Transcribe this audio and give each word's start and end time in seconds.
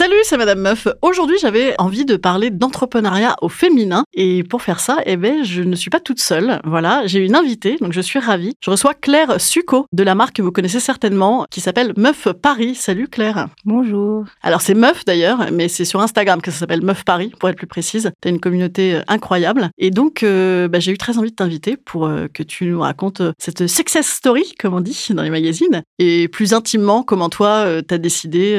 Salut, 0.00 0.16
c'est 0.22 0.38
Madame 0.38 0.60
Meuf. 0.60 0.88
Aujourd'hui, 1.02 1.36
j'avais 1.38 1.74
envie 1.76 2.06
de 2.06 2.16
parler 2.16 2.48
d'entrepreneuriat 2.48 3.36
au 3.42 3.50
féminin. 3.50 4.04
Et 4.14 4.42
pour 4.44 4.62
faire 4.62 4.80
ça, 4.80 4.96
eh 5.04 5.18
ben, 5.18 5.44
je 5.44 5.62
ne 5.62 5.76
suis 5.76 5.90
pas 5.90 6.00
toute 6.00 6.20
seule. 6.20 6.58
Voilà, 6.64 7.02
j'ai 7.04 7.18
une 7.18 7.36
invitée, 7.36 7.76
donc 7.82 7.92
je 7.92 8.00
suis 8.00 8.18
ravie. 8.18 8.54
Je 8.64 8.70
reçois 8.70 8.94
Claire 8.94 9.38
Succo 9.38 9.84
de 9.92 10.02
la 10.02 10.14
marque 10.14 10.36
que 10.36 10.40
vous 10.40 10.52
connaissez 10.52 10.80
certainement, 10.80 11.44
qui 11.50 11.60
s'appelle 11.60 11.92
Meuf 11.98 12.28
Paris. 12.32 12.74
Salut 12.76 13.08
Claire. 13.08 13.48
Bonjour. 13.66 14.24
Alors 14.42 14.62
c'est 14.62 14.72
Meuf 14.72 15.04
d'ailleurs, 15.04 15.48
mais 15.52 15.68
c'est 15.68 15.84
sur 15.84 16.00
Instagram 16.00 16.40
que 16.40 16.50
ça 16.50 16.60
s'appelle 16.60 16.82
Meuf 16.82 17.04
Paris, 17.04 17.30
pour 17.38 17.50
être 17.50 17.58
plus 17.58 17.66
précise. 17.66 18.10
T'as 18.22 18.30
une 18.30 18.40
communauté 18.40 18.94
euh, 18.94 19.02
incroyable. 19.06 19.68
Et 19.76 19.90
donc, 19.90 20.22
euh, 20.22 20.66
bah, 20.66 20.80
j'ai 20.80 20.92
eu 20.92 20.96
très 20.98 21.18
envie 21.18 21.30
de 21.30 21.36
t'inviter 21.36 21.76
pour 21.76 22.06
euh, 22.06 22.26
que 22.32 22.42
tu 22.42 22.64
nous 22.64 22.80
racontes 22.80 23.20
cette 23.36 23.66
success 23.66 24.06
story, 24.06 24.54
comme 24.58 24.72
on 24.72 24.80
dit 24.80 25.08
dans 25.10 25.22
les 25.22 25.28
magazines. 25.28 25.82
Et 25.98 26.28
plus 26.28 26.54
intimement, 26.54 27.02
comment 27.02 27.28
toi, 27.28 27.66
euh, 27.66 27.82
t'as 27.82 27.98
décidé 27.98 28.56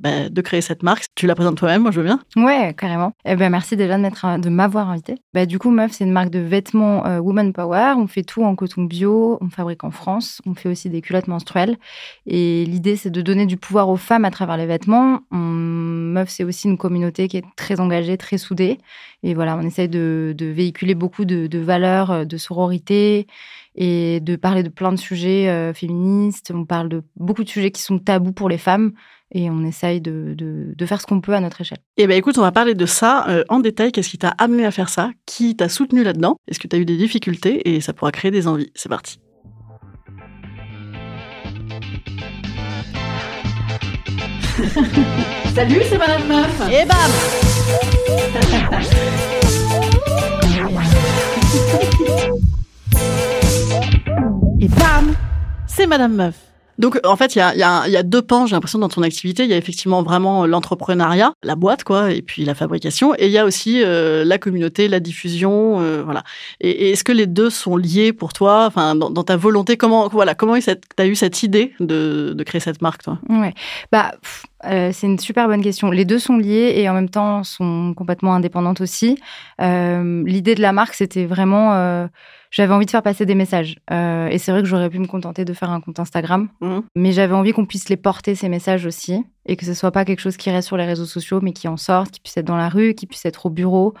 bah, 0.00 0.28
de 0.28 0.40
créer 0.40 0.60
cette 0.60 0.71
marque. 0.82 1.06
Tu 1.14 1.26
la 1.26 1.34
présentes 1.34 1.56
toi-même, 1.56 1.82
moi 1.82 1.90
je 1.90 2.00
veux 2.00 2.06
bien. 2.06 2.20
Ouais, 2.36 2.74
carrément. 2.76 3.12
Eh 3.24 3.36
ben, 3.36 3.50
merci 3.50 3.76
déjà 3.76 3.98
de, 3.98 4.40
de 4.40 4.48
m'avoir 4.48 4.88
invité. 4.88 5.16
Bah, 5.34 5.46
du 5.46 5.58
coup, 5.58 5.70
Meuf, 5.70 5.92
c'est 5.92 6.04
une 6.04 6.12
marque 6.12 6.30
de 6.30 6.38
vêtements 6.38 7.04
euh, 7.06 7.18
Woman 7.18 7.52
Power. 7.52 7.94
On 7.96 8.06
fait 8.06 8.22
tout 8.22 8.42
en 8.42 8.54
coton 8.54 8.84
bio, 8.84 9.38
on 9.40 9.50
fabrique 9.50 9.84
en 9.84 9.90
France, 9.90 10.40
on 10.46 10.54
fait 10.54 10.68
aussi 10.68 10.88
des 10.88 11.00
culottes 11.02 11.28
menstruelles. 11.28 11.76
Et 12.26 12.64
l'idée, 12.64 12.96
c'est 12.96 13.10
de 13.10 13.20
donner 13.20 13.46
du 13.46 13.56
pouvoir 13.56 13.88
aux 13.88 13.96
femmes 13.96 14.24
à 14.24 14.30
travers 14.30 14.56
les 14.56 14.66
vêtements. 14.66 15.20
Meuf, 15.30 16.28
c'est 16.30 16.44
aussi 16.44 16.68
une 16.68 16.78
communauté 16.78 17.28
qui 17.28 17.36
est 17.36 17.44
très 17.56 17.80
engagée, 17.80 18.16
très 18.16 18.38
soudée. 18.38 18.78
Et 19.22 19.34
voilà, 19.34 19.56
on 19.56 19.62
essaye 19.62 19.88
de, 19.88 20.34
véhiculer 20.38 20.94
beaucoup 20.94 21.24
de, 21.24 21.46
de 21.46 21.58
valeurs, 21.58 22.10
euh, 22.10 22.24
de 22.24 22.36
sororité 22.36 23.26
et 23.74 24.20
de 24.20 24.36
parler 24.36 24.62
de 24.62 24.68
plein 24.68 24.92
de 24.92 24.98
sujets 24.98 25.48
euh, 25.48 25.72
féministes. 25.72 26.52
On 26.54 26.64
parle 26.64 26.88
de 26.88 27.02
beaucoup 27.16 27.44
de 27.44 27.48
sujets 27.48 27.70
qui 27.70 27.82
sont 27.82 27.98
tabous 27.98 28.32
pour 28.32 28.48
les 28.48 28.58
femmes 28.58 28.92
et 29.34 29.50
on 29.50 29.64
essaye 29.64 30.00
de, 30.00 30.34
de- 30.36 30.74
de 30.76 30.86
faire 30.86 31.00
ce 31.00 31.06
qu'on 31.06 31.20
peut 31.20 31.34
à 31.34 31.40
notre 31.40 31.60
échelle. 31.60 31.78
Eh 31.96 32.06
ben 32.06 32.16
écoute, 32.16 32.38
on 32.38 32.42
va 32.42 32.52
parler 32.52 32.74
de 32.74 32.86
ça 32.86 33.26
euh, 33.28 33.44
en 33.48 33.60
détail. 33.60 33.92
Qu'est-ce 33.92 34.10
qui 34.10 34.18
t'a 34.18 34.30
amené 34.38 34.64
à 34.66 34.70
faire 34.70 34.88
ça? 34.88 35.10
Qui 35.26 35.56
t'a 35.56 35.68
soutenu 35.68 36.02
là-dedans? 36.04 36.36
Est-ce 36.48 36.58
que 36.60 36.68
tu 36.68 36.76
as 36.76 36.78
eu 36.78 36.84
des 36.84 36.96
difficultés? 36.96 37.74
Et 37.74 37.80
ça 37.80 37.92
pourra 37.92 38.12
créer 38.12 38.30
des 38.30 38.46
envies. 38.46 38.70
C'est 38.74 38.88
parti. 38.88 39.18
Salut, 45.54 45.82
c'est 45.88 45.98
Madame 45.98 46.26
Meuf 46.28 46.60
Et 46.70 46.84
bam 46.86 47.10
Et 54.60 54.68
bam 54.68 55.14
C'est 55.66 55.86
Madame 55.86 56.14
Meuf 56.14 56.34
donc, 56.82 56.98
en 57.04 57.14
fait, 57.14 57.36
il 57.36 57.38
y 57.38 57.40
a, 57.40 57.54
y, 57.54 57.62
a, 57.62 57.86
y 57.86 57.96
a 57.96 58.02
deux 58.02 58.22
pans, 58.22 58.44
j'ai 58.44 58.56
l'impression, 58.56 58.80
dans 58.80 58.88
ton 58.88 59.02
activité. 59.02 59.44
Il 59.44 59.50
y 59.50 59.54
a 59.54 59.56
effectivement 59.56 60.02
vraiment 60.02 60.46
l'entrepreneuriat, 60.46 61.32
la 61.44 61.54
boîte, 61.54 61.84
quoi, 61.84 62.10
et 62.10 62.22
puis 62.22 62.44
la 62.44 62.56
fabrication. 62.56 63.14
Et 63.18 63.26
il 63.26 63.30
y 63.30 63.38
a 63.38 63.44
aussi 63.44 63.84
euh, 63.84 64.24
la 64.24 64.36
communauté, 64.38 64.88
la 64.88 64.98
diffusion, 64.98 65.80
euh, 65.80 66.02
voilà. 66.02 66.24
Et, 66.60 66.90
est-ce 66.90 67.04
que 67.04 67.12
les 67.12 67.28
deux 67.28 67.50
sont 67.50 67.76
liés 67.76 68.12
pour 68.12 68.32
toi 68.32 68.64
Enfin, 68.66 68.96
dans, 68.96 69.22
ta 69.22 69.36
volonté, 69.36 69.76
comment, 69.76 70.08
voilà, 70.08 70.34
comment 70.34 70.58
tu 70.58 70.70
as 70.98 71.06
eu 71.06 71.14
cette 71.14 71.44
idée 71.44 71.72
de, 71.78 72.32
de 72.36 72.42
créer 72.42 72.60
cette 72.60 72.82
marque, 72.82 73.04
toi? 73.04 73.20
Ouais, 73.28 73.54
bah, 73.92 74.16
euh, 74.64 74.90
c'est 74.92 75.06
une 75.06 75.18
super 75.18 75.48
bonne 75.48 75.62
question. 75.62 75.90
Les 75.90 76.04
deux 76.04 76.18
sont 76.18 76.36
liés 76.36 76.74
et 76.76 76.88
en 76.88 76.94
même 76.94 77.08
temps 77.08 77.44
sont 77.44 77.94
complètement 77.96 78.34
indépendantes 78.34 78.80
aussi. 78.80 79.18
Euh, 79.60 80.22
L'idée 80.26 80.54
de 80.54 80.62
la 80.62 80.72
marque, 80.72 80.94
c'était 80.94 81.26
vraiment. 81.26 81.74
euh, 81.74 82.06
j'avais 82.50 82.74
envie 82.74 82.84
de 82.86 82.90
faire 82.90 83.02
passer 83.02 83.24
des 83.24 83.34
messages. 83.34 83.76
Et 83.90 84.36
c'est 84.38 84.52
vrai 84.52 84.60
que 84.60 84.68
j'aurais 84.68 84.90
pu 84.90 84.98
me 84.98 85.06
contenter 85.06 85.44
de 85.46 85.54
faire 85.54 85.70
un 85.70 85.80
compte 85.80 85.98
Instagram. 85.98 86.48
Mhm. 86.60 86.82
Mais 86.94 87.12
j'avais 87.12 87.34
envie 87.34 87.52
qu'on 87.52 87.64
puisse 87.64 87.88
les 87.88 87.96
porter, 87.96 88.34
ces 88.34 88.50
messages 88.50 88.84
aussi. 88.84 89.24
Et 89.46 89.56
que 89.56 89.64
ce 89.64 89.72
soit 89.72 89.90
pas 89.90 90.04
quelque 90.04 90.20
chose 90.20 90.36
qui 90.36 90.50
reste 90.50 90.68
sur 90.68 90.76
les 90.76 90.84
réseaux 90.84 91.06
sociaux, 91.06 91.40
mais 91.42 91.52
qui 91.54 91.66
en 91.66 91.78
sorte, 91.78 92.10
qui 92.10 92.20
puisse 92.20 92.36
être 92.36 92.46
dans 92.46 92.58
la 92.58 92.68
rue, 92.68 92.94
qui 92.94 93.06
puisse 93.06 93.24
être 93.24 93.46
au 93.46 93.50
bureau. 93.50 93.94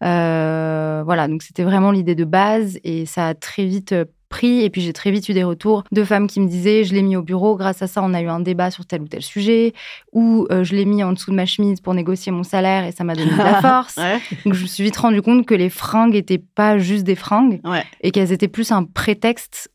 Voilà, 0.00 1.28
donc 1.28 1.42
c'était 1.42 1.64
vraiment 1.64 1.90
l'idée 1.90 2.14
de 2.14 2.24
base. 2.24 2.78
Et 2.82 3.04
ça 3.04 3.28
a 3.28 3.34
très 3.34 3.66
vite 3.66 3.94
pris. 4.28 4.62
Et 4.62 4.70
puis 4.70 4.80
j'ai 4.80 4.92
très 4.92 5.10
vite 5.10 5.28
eu 5.28 5.34
des 5.34 5.44
retours 5.44 5.84
de 5.92 6.04
femmes 6.04 6.26
qui 6.26 6.40
me 6.40 6.48
disaient 6.48 6.84
je 6.84 6.94
l'ai 6.94 7.02
mis 7.02 7.16
au 7.16 7.22
bureau, 7.22 7.56
grâce 7.56 7.82
à 7.82 7.86
ça 7.86 8.02
on 8.02 8.14
a 8.14 8.20
eu 8.20 8.28
un 8.28 8.40
débat 8.40 8.70
sur 8.70 8.86
tel 8.86 9.02
ou 9.02 9.08
tel 9.08 9.22
sujet, 9.22 9.72
ou 10.12 10.46
euh, 10.50 10.64
je 10.64 10.74
l'ai 10.74 10.84
mis 10.84 11.02
en 11.02 11.12
dessous 11.12 11.30
de 11.30 11.36
ma 11.36 11.46
chemise 11.46 11.80
pour 11.80 11.94
négocier 11.94 12.32
mon 12.32 12.42
salaire 12.42 12.84
et 12.84 12.92
ça 12.92 13.04
m'a 13.04 13.14
donné 13.14 13.30
de 13.30 13.36
la 13.36 13.60
force. 13.60 13.96
Ouais, 13.96 14.20
Donc 14.44 14.54
je 14.54 14.62
me 14.62 14.66
suis 14.66 14.84
vite 14.84 14.96
rendu 14.96 15.22
compte 15.22 15.46
que 15.46 15.54
les 15.54 15.70
fringues 15.70 16.14
étaient 16.14 16.38
pas 16.38 16.78
juste 16.78 17.04
des 17.04 17.14
fringues 17.16 17.60
ouais. 17.64 17.84
et 18.00 18.10
qu'elles 18.10 18.32
étaient 18.32 18.48
plus 18.48 18.72
un 18.72 18.84
prétexte 18.84 19.70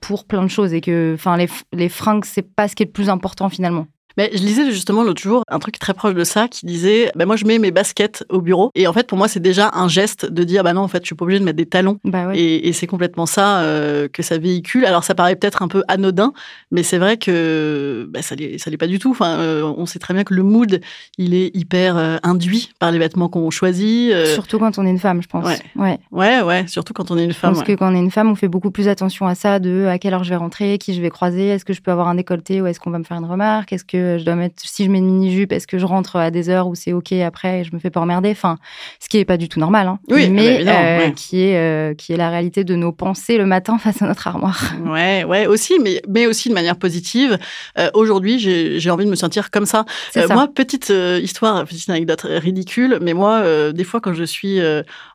pour 0.00 0.26
plein 0.26 0.42
de 0.42 0.48
choses 0.48 0.74
et 0.74 0.80
que 0.80 1.12
enfin 1.14 1.36
les, 1.36 1.48
les 1.72 1.88
fringues 1.88 2.24
c'est 2.24 2.42
pas 2.42 2.68
ce 2.68 2.74
qui 2.74 2.82
est 2.82 2.86
le 2.86 2.92
plus 2.92 3.08
important 3.08 3.48
finalement. 3.48 3.86
Mais 4.18 4.30
je 4.34 4.38
lisais 4.38 4.68
justement 4.72 5.04
l'autre 5.04 5.22
jour 5.22 5.42
un 5.48 5.60
truc 5.60 5.78
très 5.78 5.94
proche 5.94 6.12
de 6.14 6.24
ça 6.24 6.48
qui 6.48 6.66
disait 6.66 7.12
ben 7.14 7.24
moi 7.24 7.36
je 7.36 7.44
mets 7.44 7.60
mes 7.60 7.70
baskets 7.70 8.24
au 8.30 8.40
bureau 8.40 8.72
et 8.74 8.88
en 8.88 8.92
fait 8.92 9.06
pour 9.06 9.16
moi 9.16 9.28
c'est 9.28 9.38
déjà 9.38 9.70
un 9.74 9.86
geste 9.86 10.26
de 10.28 10.42
dire 10.42 10.64
bah 10.64 10.72
non 10.72 10.80
en 10.80 10.88
fait 10.88 11.02
je 11.04 11.06
suis 11.06 11.14
pas 11.14 11.22
obligée 11.24 11.38
de 11.38 11.44
mettre 11.44 11.56
des 11.56 11.66
talons 11.66 12.00
Bah 12.02 12.26
ouais. 12.26 12.36
et, 12.36 12.66
et 12.68 12.72
c'est 12.72 12.88
complètement 12.88 13.26
ça 13.26 13.60
euh, 13.60 14.08
que 14.08 14.24
ça 14.24 14.36
véhicule. 14.36 14.84
Alors 14.86 15.04
ça 15.04 15.14
paraît 15.14 15.36
peut-être 15.36 15.62
un 15.62 15.68
peu 15.68 15.84
anodin, 15.86 16.32
mais 16.72 16.82
c'est 16.82 16.98
vrai 16.98 17.16
que 17.16 18.08
bah, 18.10 18.20
ça 18.22 18.34
l'est 18.34 18.58
ça 18.58 18.70
l'est 18.70 18.76
pas 18.76 18.88
du 18.88 18.98
tout. 18.98 19.12
Enfin 19.12 19.38
euh, 19.38 19.62
on 19.76 19.86
sait 19.86 20.00
très 20.00 20.14
bien 20.14 20.24
que 20.24 20.34
le 20.34 20.42
mood 20.42 20.80
il 21.16 21.32
est 21.32 21.54
hyper 21.56 21.96
euh, 21.96 22.16
induit 22.24 22.70
par 22.80 22.90
les 22.90 22.98
vêtements 22.98 23.28
qu'on 23.28 23.50
choisit. 23.50 24.12
Surtout 24.34 24.58
quand 24.58 24.78
on 24.78 24.84
est 24.86 24.90
une 24.90 24.98
femme, 24.98 25.22
je 25.22 25.28
pense. 25.28 25.44
Ouais. 25.46 25.60
ouais. 25.76 25.98
Ouais 26.10 26.42
ouais 26.42 26.66
surtout 26.66 26.92
quand 26.92 27.12
on 27.12 27.18
est 27.18 27.24
une 27.24 27.32
femme. 27.32 27.56
ouais. 27.56 27.62
que 27.64 27.72
quand 27.74 27.92
on 27.92 27.94
est 27.94 28.00
une 28.00 28.10
femme, 28.10 28.28
on 28.30 28.34
fait 28.34 28.48
beaucoup 28.48 28.72
plus 28.72 28.88
attention 28.88 29.28
à 29.28 29.36
ça, 29.36 29.60
de 29.60 29.86
à 29.86 29.98
quelle 30.00 30.12
heure 30.14 30.24
je 30.24 30.30
vais 30.30 30.36
rentrer, 30.36 30.78
qui 30.78 30.92
je 30.92 31.00
vais 31.00 31.10
croiser, 31.10 31.48
est-ce 31.50 31.64
que 31.64 31.72
je 31.72 31.80
peux 31.82 31.92
avoir 31.92 32.08
un 32.08 32.16
décolleté 32.16 32.60
ou 32.60 32.66
est-ce 32.66 32.80
qu'on 32.80 32.90
va 32.90 32.98
me 32.98 33.04
faire 33.04 33.16
une 33.16 33.24
remarque, 33.26 33.72
est-ce 33.72 33.84
que 33.84 34.07
je 34.16 34.24
dois 34.24 34.36
mettre, 34.36 34.54
si 34.64 34.84
je 34.86 34.90
mets 34.90 34.98
une 34.98 35.06
mini-jupe, 35.06 35.52
est-ce 35.52 35.66
que 35.66 35.76
je 35.76 35.84
rentre 35.84 36.16
à 36.16 36.30
des 36.30 36.48
heures 36.48 36.68
où 36.68 36.74
c'est 36.74 36.94
OK 36.94 37.12
après 37.12 37.60
et 37.60 37.64
je 37.64 37.74
me 37.74 37.78
fais 37.78 37.90
pas 37.90 38.00
emmerder, 38.00 38.30
enfin, 38.30 38.56
ce 39.00 39.08
qui 39.10 39.18
est 39.18 39.24
pas 39.26 39.36
du 39.36 39.48
tout 39.50 39.60
normal, 39.60 39.88
hein, 39.88 39.98
Oui, 40.08 40.30
mais 40.30 40.44
bah, 40.44 40.54
évidemment, 40.54 40.78
euh, 40.80 40.98
ouais. 41.08 41.12
qui, 41.14 41.42
est, 41.42 41.56
euh, 41.58 41.94
qui 41.94 42.12
est 42.12 42.16
la 42.16 42.30
réalité 42.30 42.64
de 42.64 42.74
nos 42.76 42.92
pensées 42.92 43.36
le 43.36 43.44
matin 43.44 43.76
face 43.82 44.00
à 44.00 44.06
notre 44.06 44.26
armoire. 44.26 44.58
Ouais, 44.86 45.24
ouais, 45.24 45.46
aussi, 45.46 45.78
mais, 45.82 46.00
mais 46.08 46.26
aussi 46.26 46.48
de 46.48 46.54
manière 46.54 46.76
positive. 46.76 47.36
Euh, 47.78 47.90
Aujourd'hui, 47.92 48.38
j'ai 48.38 48.90
envie 48.90 49.04
de 49.04 49.10
me 49.10 49.16
sentir 49.16 49.50
comme 49.50 49.66
ça. 49.66 49.84
Moi, 50.30 50.46
petite 50.54 50.92
histoire, 51.22 51.64
petite 51.64 51.90
anecdote 51.90 52.22
ridicule, 52.22 52.98
mais 53.02 53.12
moi, 53.12 53.72
des 53.72 53.84
fois, 53.84 54.00
quand 54.00 54.12
je 54.14 54.24
suis 54.24 54.60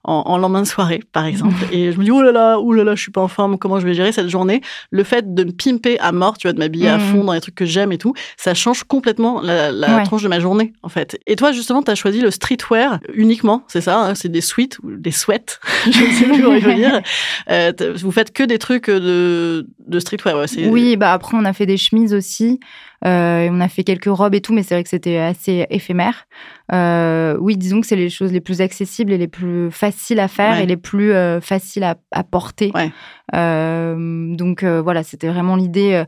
en, 0.03 0.13
en 0.25 0.37
lendemain 0.37 0.61
de 0.61 0.67
soirée, 0.67 1.01
par 1.13 1.25
exemple, 1.25 1.55
et 1.71 1.91
je 1.91 1.97
me 1.97 2.03
dis, 2.03 2.11
oh 2.11 2.21
là 2.21 2.31
là, 2.31 2.59
oh 2.59 2.73
là 2.73 2.83
là, 2.83 2.95
je 2.95 3.01
suis 3.01 3.11
pas 3.11 3.21
en 3.21 3.27
forme, 3.27 3.57
comment 3.57 3.79
je 3.79 3.85
vais 3.87 3.93
gérer 3.93 4.11
cette 4.11 4.27
journée? 4.29 4.61
Le 4.91 5.03
fait 5.03 5.33
de 5.33 5.43
me 5.45 5.51
pimper 5.51 5.97
à 5.99 6.11
mort, 6.11 6.37
tu 6.37 6.47
vois, 6.47 6.53
de 6.53 6.59
m'habiller 6.59 6.89
à 6.89 6.97
Mhm. 6.97 7.11
fond 7.11 7.23
dans 7.23 7.33
les 7.33 7.41
trucs 7.41 7.55
que 7.55 7.65
j'aime 7.65 7.91
et 7.91 7.97
tout, 7.97 8.13
ça 8.37 8.53
change 8.53 8.82
complètement 8.87 9.41
la, 9.41 9.71
la 9.71 9.97
Ouais. 9.97 10.03
tronche 10.03 10.23
de 10.23 10.27
ma 10.27 10.39
journée, 10.39 10.73
en 10.83 10.89
fait. 10.89 11.19
Et 11.27 11.35
toi, 11.35 11.51
justement, 11.51 11.81
tu 11.83 11.91
as 11.91 11.95
choisi 11.95 12.21
le 12.21 12.31
streetwear 12.31 12.99
uniquement, 13.13 13.63
c'est 13.67 13.81
ça 13.81 13.99
hein, 13.99 14.15
C'est 14.15 14.29
des 14.29 14.41
suites 14.41 14.79
ou 14.83 14.91
des 14.95 15.11
sweats, 15.11 15.59
je 15.91 16.03
ne 16.03 16.11
sais 16.11 16.25
plus 16.25 16.41
comment 16.41 16.55
il 16.55 16.61
faut 16.63 16.73
dire. 16.73 17.01
Euh, 17.49 17.71
vous 17.97 18.11
faites 18.11 18.31
que 18.31 18.43
des 18.43 18.57
trucs 18.57 18.89
de, 18.89 19.67
de 19.85 19.99
streetwear, 19.99 20.37
ouais, 20.37 20.67
Oui, 20.67 20.95
bah 20.97 21.11
après 21.13 21.35
on 21.37 21.43
a 21.45 21.51
fait 21.53 21.65
des 21.65 21.77
chemises 21.77 22.13
aussi, 22.13 22.59
euh, 23.05 23.49
on 23.51 23.59
a 23.59 23.67
fait 23.67 23.83
quelques 23.83 24.05
robes 24.05 24.33
et 24.35 24.41
tout, 24.41 24.53
mais 24.53 24.63
c'est 24.63 24.75
vrai 24.75 24.83
que 24.83 24.89
c'était 24.89 25.17
assez 25.17 25.65
éphémère. 25.69 26.25
Euh, 26.71 27.35
oui, 27.39 27.57
disons 27.57 27.81
que 27.81 27.87
c'est 27.87 27.97
les 27.97 28.09
choses 28.09 28.31
les 28.31 28.39
plus 28.39 28.61
accessibles 28.61 29.11
et 29.11 29.17
les 29.17 29.27
plus 29.27 29.69
faciles 29.71 30.19
à 30.19 30.27
faire 30.29 30.53
Ouais. 30.53 30.63
et 30.63 30.65
les 30.65 30.77
plus 30.77 31.11
euh, 31.11 31.41
faciles 31.41 31.83
à, 31.83 31.95
à 32.11 32.23
porter. 32.23 32.71
Ouais. 32.73 32.91
Euh, 33.35 34.33
donc 34.35 34.63
euh, 34.63 34.81
voilà, 34.81 35.03
c'était 35.03 35.27
vraiment 35.27 35.55
l'idée. 35.55 36.03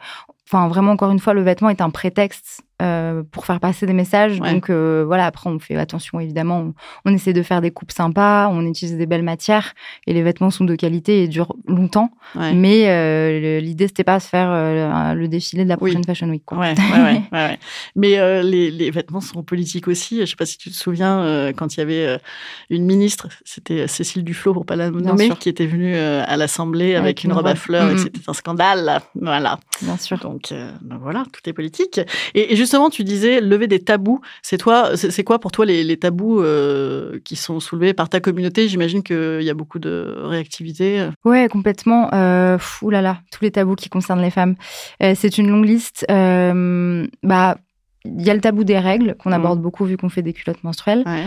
Enfin 0.48 0.68
vraiment 0.68 0.92
encore 0.92 1.12
une 1.12 1.20
fois, 1.20 1.34
le 1.34 1.42
vêtement 1.42 1.70
est 1.70 1.82
un 1.82 1.90
prétexte 1.90 2.62
euh, 2.82 3.24
pour 3.32 3.46
faire 3.46 3.60
passer 3.60 3.86
des 3.86 3.94
messages. 3.94 4.40
Ouais. 4.40 4.54
Donc 4.54 4.70
euh, 4.70 5.04
voilà, 5.06 5.26
après 5.26 5.50
on 5.50 5.60
fait 5.60 5.76
attention 5.78 6.20
évidemment, 6.20 6.74
on, 7.06 7.10
on 7.10 7.14
essaie 7.14 7.32
de 7.34 7.42
faire 7.42 7.62
des 7.62 7.72
coupes 7.72 7.92
sympas, 7.92 8.50
on 8.52 8.66
utilise 8.66 8.98
des 8.98 9.06
belles 9.06 9.24
matières 9.24 9.74
et 10.08 10.14
les 10.14 10.22
vêtements 10.24 10.52
sont 10.52 10.66
de 10.66 10.76
qualité 10.76 11.24
et 11.24 11.28
durent 11.28 11.56
longtemps. 11.68 12.12
Ouais. 12.36 12.54
Mais 12.54 12.90
euh, 12.90 13.60
l'idée 13.60 13.88
c'était 13.88 14.04
pas 14.04 14.18
de 14.18 14.24
faire 14.24 14.50
euh, 14.52 15.14
le 15.14 15.28
défilé 15.28 15.64
de 15.64 15.70
la 15.70 15.76
Oui. 15.80 15.92
prochaine 15.92 16.04
Fashion 16.04 16.28
Week. 16.30 16.44
Quoi. 16.46 16.58
Ouais. 16.60 17.60
Mais 17.96 18.44
les, 18.44 18.72
les 18.72 18.92
vêtements 18.92 19.22
sont 19.22 19.44
politiques 19.44 19.88
aussi. 19.88 20.20
Je 20.20 20.26
sais 20.26 20.36
pas 20.36 20.46
si 20.46 20.58
tu 20.58 20.70
te 20.70 20.76
souviens 20.76 21.52
quand 21.56 21.76
il 21.76 21.80
y 21.80 21.84
avait 21.84 22.20
une 22.70 22.86
ministre, 22.86 23.30
c'était 23.46 23.88
Cécile 23.88 24.24
Duflot 24.24 24.54
pour 24.54 24.66
pas 24.66 24.76
la 24.76 24.90
nommer, 24.92 25.30
qui 25.40 25.50
était 25.50 25.66
venue 25.66 25.96
à 25.96 26.36
l'Assemblée 26.38 26.96
avec, 26.96 27.06
Avec 27.06 27.24
une 27.24 27.34
robe 27.34 27.48
à 27.48 27.56
fleurs 27.56 27.90
et 27.92 27.98
c'était 27.98 28.20
un 28.28 28.34
scandale. 28.34 29.00
Voilà. 29.16 29.60
Bien 29.82 29.98
sûr. 29.98 30.18
Donc, 30.20 30.54
donc 30.82 31.00
voilà, 31.02 31.24
tout 31.32 31.48
est 31.50 31.54
politique. 31.54 32.00
Et, 32.34 32.54
et 32.54 32.56
justement, 32.66 32.90
tu 32.90 33.04
disais 33.04 33.40
lever 33.42 33.68
des 33.68 33.80
tabous. 33.80 34.20
C'est 34.42 34.58
toi, 34.58 34.98
c'est 34.98 35.12
c'est 35.12 35.24
quoi 35.24 35.40
pour 35.40 35.52
toi 35.52 35.66
les, 35.66 35.84
les 35.84 35.98
tabous 35.98 36.42
euh, 36.42 37.20
qui 37.24 37.36
sont 37.36 37.60
soulevés 37.60 37.94
par 37.94 38.10
ta 38.10 38.20
communauté? 38.20 38.68
J'imagine 38.68 39.02
qu'il 39.04 39.42
y 39.42 39.50
a 39.50 39.54
beaucoup 39.54 39.80
de 39.80 40.16
réactivité. 40.24 41.08
Ouais, 41.24 41.48
complètement. 41.50 42.10
Euh, 42.14 42.58
là 42.90 43.02
là, 43.02 43.20
tous 43.32 43.44
les 43.44 43.52
tabous 43.52 43.76
qui 43.76 43.90
concernent 43.90 44.22
les 44.22 44.32
femmes. 44.32 44.56
Euh, 45.02 45.14
c'est 45.16 45.38
une 45.38 45.50
longue 45.50 45.66
liste. 45.66 46.06
Euh, 46.12 47.08
bah, 47.24 47.58
il 48.06 48.22
y 48.22 48.30
a 48.30 48.34
le 48.34 48.42
tabou 48.42 48.64
des 48.64 48.78
règles 48.78 49.16
qu'on 49.20 49.30
Mhm. 49.30 49.36
aborde 49.36 49.62
beaucoup 49.62 49.86
vu 49.86 49.98
qu'on 49.98 50.10
fait 50.10 50.22
des 50.22 50.34
culottes 50.34 50.64
menstruelles. 50.64 51.04
Ouais. 51.06 51.26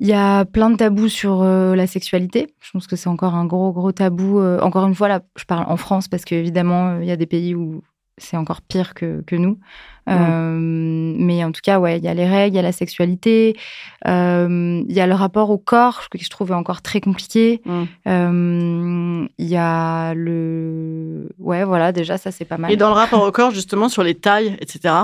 Il 0.00 0.06
y 0.08 0.14
a 0.14 0.44
plein 0.46 0.70
de 0.70 0.76
tabous 0.76 1.08
sur 1.08 1.42
euh, 1.42 1.76
la 1.76 1.86
sexualité. 1.86 2.54
Je 2.60 2.70
pense 2.72 2.86
que 2.86 2.96
c'est 2.96 3.08
encore 3.08 3.34
un 3.34 3.44
gros 3.44 3.72
gros 3.72 3.92
tabou. 3.92 4.40
Euh, 4.40 4.58
encore 4.60 4.86
une 4.86 4.94
fois 4.94 5.06
là, 5.08 5.20
je 5.36 5.44
parle 5.44 5.64
en 5.68 5.76
France 5.76 6.08
parce 6.08 6.24
qu'évidemment 6.24 6.98
il 7.00 7.06
y 7.06 7.10
a 7.12 7.16
des 7.16 7.26
pays 7.26 7.54
où 7.54 7.82
c'est 8.18 8.36
encore 8.36 8.62
pire 8.62 8.94
que, 8.94 9.22
que 9.26 9.36
nous. 9.36 9.58
Euh, 10.08 10.58
mais 10.58 11.44
en 11.44 11.52
tout 11.52 11.60
cas, 11.62 11.78
ouais, 11.78 11.98
il 11.98 12.04
y 12.04 12.08
a 12.08 12.14
les 12.14 12.26
règles, 12.26 12.54
il 12.54 12.56
y 12.56 12.58
a 12.58 12.62
la 12.62 12.72
sexualité, 12.72 13.56
euh, 14.08 14.82
il 14.88 14.94
y 14.94 15.00
a 15.00 15.06
le 15.06 15.14
rapport 15.14 15.50
au 15.50 15.58
corps 15.58 16.08
que 16.10 16.18
je 16.18 16.28
trouve 16.28 16.52
encore 16.52 16.82
très 16.82 17.00
compliqué. 17.00 17.60
Mm. 17.64 17.82
Euh, 18.08 19.26
Il 19.38 19.46
y 19.46 19.56
a 19.56 20.14
le. 20.14 21.28
Ouais, 21.38 21.64
voilà, 21.64 21.92
déjà, 21.92 22.18
ça, 22.18 22.30
c'est 22.30 22.44
pas 22.44 22.58
mal. 22.58 22.72
Et 22.72 22.76
dans 22.76 22.88
le 22.88 22.94
rapport 22.94 23.22
au 23.22 23.30
corps, 23.30 23.52
justement, 23.52 23.88
sur 23.88 24.02
les 24.02 24.14
tailles, 24.14 24.56
etc., 24.60 24.94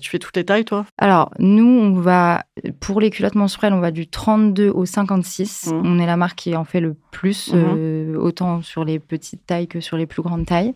tu 0.00 0.10
fais 0.10 0.18
toutes 0.18 0.36
les 0.36 0.44
tailles, 0.44 0.64
toi? 0.64 0.84
Alors, 0.98 1.30
nous, 1.38 1.66
on 1.66 1.92
va. 1.92 2.44
Pour 2.80 3.00
les 3.00 3.10
culottes 3.10 3.34
menstruelles, 3.34 3.72
on 3.72 3.80
va 3.80 3.90
du 3.90 4.06
32 4.06 4.68
au 4.70 4.84
56. 4.84 5.72
Mhm. 5.72 5.82
On 5.84 5.98
est 5.98 6.06
la 6.06 6.16
marque 6.16 6.38
qui 6.38 6.56
en 6.56 6.64
fait 6.64 6.80
le 6.80 6.96
plus, 7.10 7.50
euh, 7.54 8.16
autant 8.16 8.62
sur 8.62 8.84
les 8.84 8.98
petites 8.98 9.46
tailles 9.46 9.68
que 9.68 9.80
sur 9.80 9.96
les 9.96 10.06
plus 10.06 10.22
grandes 10.22 10.46
tailles. 10.46 10.74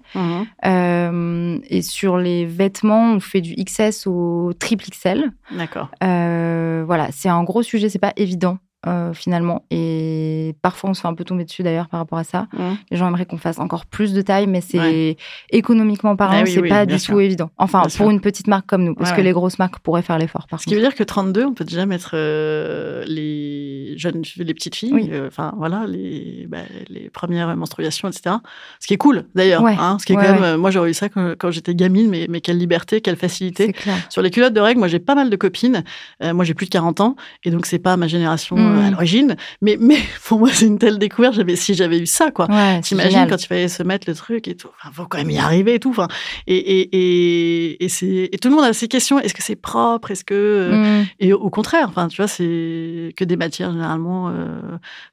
Et 0.65 1.83
sur 1.83 2.19
les 2.19 2.45
vêtements, 2.45 3.13
on 3.13 3.21
fait 3.21 3.41
du 3.41 3.46
XS 3.55 4.07
au 4.07 4.53
triple 4.59 4.87
XL. 4.91 5.33
D'accord. 5.53 5.91
Euh, 6.03 6.85
voilà, 6.87 7.09
c'est 7.13 7.29
un 7.29 7.43
gros 7.45 7.63
sujet, 7.63 7.89
c'est 7.89 7.99
pas 7.99 8.13
évident. 8.17 8.59
Euh, 8.87 9.13
finalement 9.13 9.65
et 9.71 10.55
parfois 10.63 10.91
on 10.91 10.95
se 10.95 11.01
fait 11.01 11.09
un 11.09 11.15
peu 11.15 11.25
tomber 11.25 11.45
dessus 11.45 11.63
d'ailleurs 11.63 11.89
par 11.89 12.01
rapport 12.01 12.19
à 12.19 12.25
ça 12.25 12.47
les 12.91 12.97
gens 12.97 13.09
aimeraient 13.09 13.27
qu'on 13.27 13.37
fasse 13.39 13.59
encore 13.59 13.87
plus 13.87 14.13
de 14.13 14.23
taille 14.23 14.47
mais 14.47 14.61
c'est 14.61 14.79
Ouais. 14.79 15.17
économiquement 15.51 16.17
parlant 16.17 16.39
Ah 16.41 16.43
oui, 16.45 16.51
c'est 16.53 16.61
oui, 16.61 16.69
pas 16.69 16.87
du 16.87 16.99
sûr. 16.99 17.15
tout 17.15 17.21
évident 17.21 17.51
enfin 17.57 17.79
Bien 17.81 17.89
pour 17.89 18.07
sûr. 18.07 18.11
une 18.11 18.21
petite 18.21 18.47
marque 18.47 18.67
comme 18.67 18.85
nous 18.85 18.95
parce 18.95 19.11
Ouais, 19.11 19.17
que 19.17 19.21
ouais. 19.21 19.27
les 19.27 19.33
grosses 19.33 19.59
marques 19.59 19.79
pourraient 19.81 20.03
faire 20.03 20.19
l'effort 20.19 20.47
Ce 20.59 20.65
qui 20.67 20.75
veut 20.75 20.81
dire 20.81 20.95
que 20.95 21.03
32, 21.05 21.45
on 21.45 21.55
peut 21.55 21.65
déjà 21.65 21.87
mettre 21.87 22.11
euh, 22.15 23.05
les 23.07 23.95
jeunes, 23.99 24.23
les 24.37 24.55
petites 24.55 24.75
filles, 24.77 24.93
Oui. 24.93 25.09
euh, 25.13 25.29
enfin 25.29 25.53
voilà, 25.57 25.87
les, 25.87 26.47
bah, 26.49 26.59
les 26.89 27.09
premières 27.11 27.55
menstruations, 27.57 28.09
etc. 28.09 28.37
Ce 28.81 28.87
qui 28.87 28.95
est 28.95 28.99
cool 28.99 29.25
d'ailleurs. 29.35 29.65
Hein, 29.67 29.97
ce 30.01 30.07
qui 30.07 30.13
est 30.13 30.17
quand 30.17 30.23
même, 30.23 30.43
euh, 30.43 30.57
moi 30.59 30.71
j'aurais 30.71 30.91
eu 30.91 30.95
ça 30.95 31.09
quand, 31.09 31.35
quand 31.39 31.51
j'étais 31.51 31.75
gamine, 31.75 32.09
mais, 32.09 32.27
mais 32.29 32.41
quelle 32.41 32.59
liberté, 32.59 33.01
quelle 33.01 33.17
facilité. 33.17 33.75
Sur 34.11 34.23
les 34.23 34.31
culottes 34.31 34.55
de 34.55 34.61
règles, 34.61 34.79
moi 34.79 34.89
j'ai 34.89 34.99
pas 34.99 35.15
mal 35.15 35.31
de 35.31 35.37
copines. 35.37 35.83
Moi 36.23 36.45
j'ai 36.45 36.55
plus 36.55 36.67
de 36.67 36.71
40 36.71 37.01
ans 37.01 37.17
et 37.45 37.51
donc 37.51 37.67
c'est 37.67 37.79
pas 37.79 37.97
ma 37.97 38.07
génération 38.07 38.57
euh, 38.59 38.76
À 38.81 38.91
l'origine. 38.91 39.37
Mais, 39.63 39.77
mais 39.81 39.99
pour 40.25 40.39
moi 40.39 40.49
c'est 40.53 40.67
une 40.67 40.79
telle 40.79 40.99
découverte. 40.99 41.35
J'avais, 41.35 41.57
si 41.57 41.75
j'avais 41.75 41.99
eu 41.99 42.07
ça, 42.07 42.31
quoi. 42.31 42.47
ouais 42.51 42.81
T'imagines 42.81 43.27
quand 43.29 43.43
il 43.43 43.47
fallait 43.47 43.69
se 43.69 43.83
mettre 43.83 44.09
le 44.09 44.15
truc 44.15 44.49
et 44.49 44.57
tout. 44.57 44.69
Enfin, 44.81 44.91
faut 44.93 45.07
quand 45.07 45.19
même 45.19 45.31
y 45.31 45.39
arriver 45.39 45.75
et 45.75 45.79
tout. 45.81 45.91
Enfin, 45.91 46.09
et, 46.47 46.57
et, 46.57 46.97
et, 46.97 47.85
et 47.85 47.89
c'est, 47.89 48.29
et 48.33 48.39
tout 48.39 48.49
le 48.49 48.55
monde 48.55 48.65
a 48.65 48.73
ces 48.73 48.89
questions. 48.89 49.19
Est-ce 49.19 49.35
que 49.35 49.43
c'est 49.43 49.57
propre? 49.57 50.11
Est-ce 50.11 50.25
que, 50.25 50.35
euh, 50.35 50.77
Mm. 50.77 51.05
et 51.21 51.33
au 51.33 51.49
contraire, 51.51 51.87
enfin, 51.89 52.09
tu 52.09 52.17
vois, 52.17 52.29
c'est 52.29 53.13
que 53.17 53.25
des 53.25 53.37
matières 53.37 53.73
généralement 53.73 54.29
euh, 54.29 54.47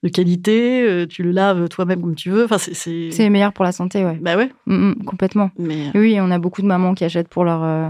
de 0.03 0.09
qualité. 0.09 0.81
euh, 0.83 1.05
tu 1.07 1.23
le 1.23 1.31
laves 1.31 1.69
toi-même 1.69 2.01
comme 2.01 2.15
tu 2.15 2.29
veux. 2.29 2.45
Enfin, 2.45 2.57
c'est, 2.57 2.73
c'est... 2.73 3.09
c'est 3.11 3.29
meilleur 3.29 3.53
pour 3.53 3.63
la 3.65 3.71
santé 3.71 4.03
ouais 4.05 4.17
Bah 4.21 4.35
ouais. 4.35 4.49
Mm, 4.65 4.89
mm, 4.89 5.03
complètement 5.05 5.51
Mais 5.57 5.91
oui 5.95 6.17
on 6.19 6.31
a 6.31 6.37
beaucoup 6.39 6.61
de 6.61 6.67
mamans 6.67 6.93
qui 6.93 7.03
achètent 7.03 7.27
pour 7.27 7.43
leurs 7.45 7.63
euh, 7.63 7.87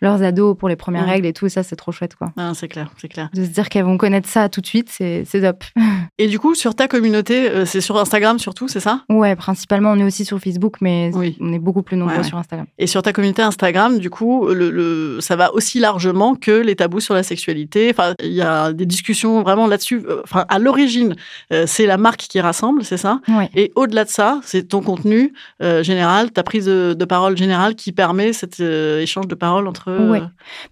leurs 0.00 0.22
ados 0.22 0.56
pour 0.56 0.68
les 0.68 0.76
premières 0.76 1.06
règles 1.06 1.26
et 1.26 1.32
tout 1.32 1.46
et 1.46 1.48
ça 1.48 1.62
c'est 1.62 1.76
trop 1.76 1.92
chouette 1.92 2.14
quoi 2.16 2.32
non, 2.36 2.52
c'est 2.54 2.68
clair, 2.68 2.90
c'est 2.98 3.08
clair. 3.08 3.30
de 3.34 3.44
se 3.44 3.48
dire 3.50 3.68
qu'elles 3.68 3.84
vont 3.84 3.96
connaître 3.96 4.28
ça 4.28 4.48
tout 4.48 4.60
de 4.60 4.66
suite 4.66 4.90
c'est 5.24 5.40
top 5.42 5.64
Et 6.18 6.28
du 6.28 6.38
coup, 6.38 6.54
sur 6.54 6.74
ta 6.76 6.86
communauté, 6.86 7.50
euh, 7.50 7.64
c'est 7.64 7.80
sur 7.80 7.96
Instagram 7.98 8.38
surtout, 8.38 8.68
c'est 8.68 8.80
ça? 8.80 9.00
Ouais 9.08 9.34
principalement 9.36 9.90
on 9.92 9.98
est 9.98 10.04
aussi 10.04 10.24
sur 10.24 10.38
Facebook 10.38 10.76
mais 10.80 11.10
Oui. 11.14 11.36
on 11.40 11.52
est 11.52 11.58
beaucoup 11.58 11.82
plus 11.82 11.96
nombreux 11.96 12.14
Ouais, 12.14 12.22
ouais. 12.22 12.28
sur 12.28 12.38
Instagram 12.38 12.66
Et 12.78 12.86
sur 12.86 13.02
ta 13.02 13.12
communauté 13.12 13.42
Instagram, 13.42 13.98
du 13.98 14.10
coup, 14.10 14.46
le, 14.48 14.70
le- 14.70 15.18
ça 15.20 15.34
va 15.36 15.52
aussi 15.54 15.80
largement 15.80 16.34
que 16.36 16.52
les 16.52 16.76
tabous 16.76 17.00
sur 17.00 17.14
la 17.14 17.22
sexualité. 17.22 17.90
Enfin, 17.90 18.14
il 18.22 18.32
y 18.32 18.42
a 18.42 18.72
des 18.72 18.86
discussions 18.86 19.42
vraiment 19.42 19.66
là-dessus. 19.66 20.02
Euh, 20.08 20.20
Enfin, 20.24 20.44
à 20.48 20.58
l'origine, 20.58 21.14
euh, 21.52 21.64
c'est 21.66 21.86
la 21.86 21.96
marque 21.98 22.20
qui 22.20 22.40
rassemble, 22.40 22.84
c'est 22.84 22.96
ça? 22.96 23.20
Ouais 23.28 23.50
Et 23.54 23.72
au-delà 23.74 24.04
de 24.04 24.08
ça, 24.10 24.40
c'est 24.44 24.68
ton 24.68 24.80
contenu 24.82 25.32
euh, 25.62 25.82
général, 25.82 26.30
ta 26.30 26.42
prise 26.42 26.66
de, 26.66 26.94
de 26.98 27.04
parole 27.04 27.36
générale 27.36 27.74
qui 27.74 27.92
permet 27.92 28.32
cet 28.32 28.60
euh, 28.60 29.00
échange 29.00 29.26
de 29.28 29.34
parole 29.34 29.66
entre. 29.68 29.88
euh, 29.88 30.10
Ouais. 30.10 30.22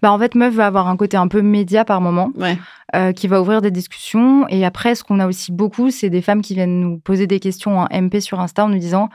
Bah 0.01 0.11
en 0.11 0.19
fait, 0.19 0.35
Meuf 0.35 0.53
va 0.53 0.67
avoir 0.67 0.87
un 0.87 0.95
côté 0.97 1.17
un 1.17 1.27
peu 1.27 1.41
média 1.41 1.83
par 1.85 1.99
moment, 2.01 2.31
ouais. 2.37 2.57
Euh, 2.95 3.11
qui 3.11 3.27
va 3.27 3.41
ouvrir 3.41 3.61
des 3.61 3.71
discussions. 3.71 4.45
Et 4.49 4.65
après, 4.65 4.95
ce 4.95 5.03
qu'on 5.03 5.19
a 5.19 5.27
aussi 5.27 5.51
beaucoup, 5.51 5.89
c'est 5.91 6.09
des 6.09 6.21
femmes 6.21 6.41
qui 6.41 6.53
viennent 6.53 6.79
nous 6.79 6.97
poser 6.99 7.25
des 7.27 7.39
questions 7.39 7.79
en 7.79 7.87
MP 7.91 8.19
sur 8.19 8.39
Insta 8.39 8.65
en 8.65 8.69
nous 8.69 8.77
disant 8.79 9.09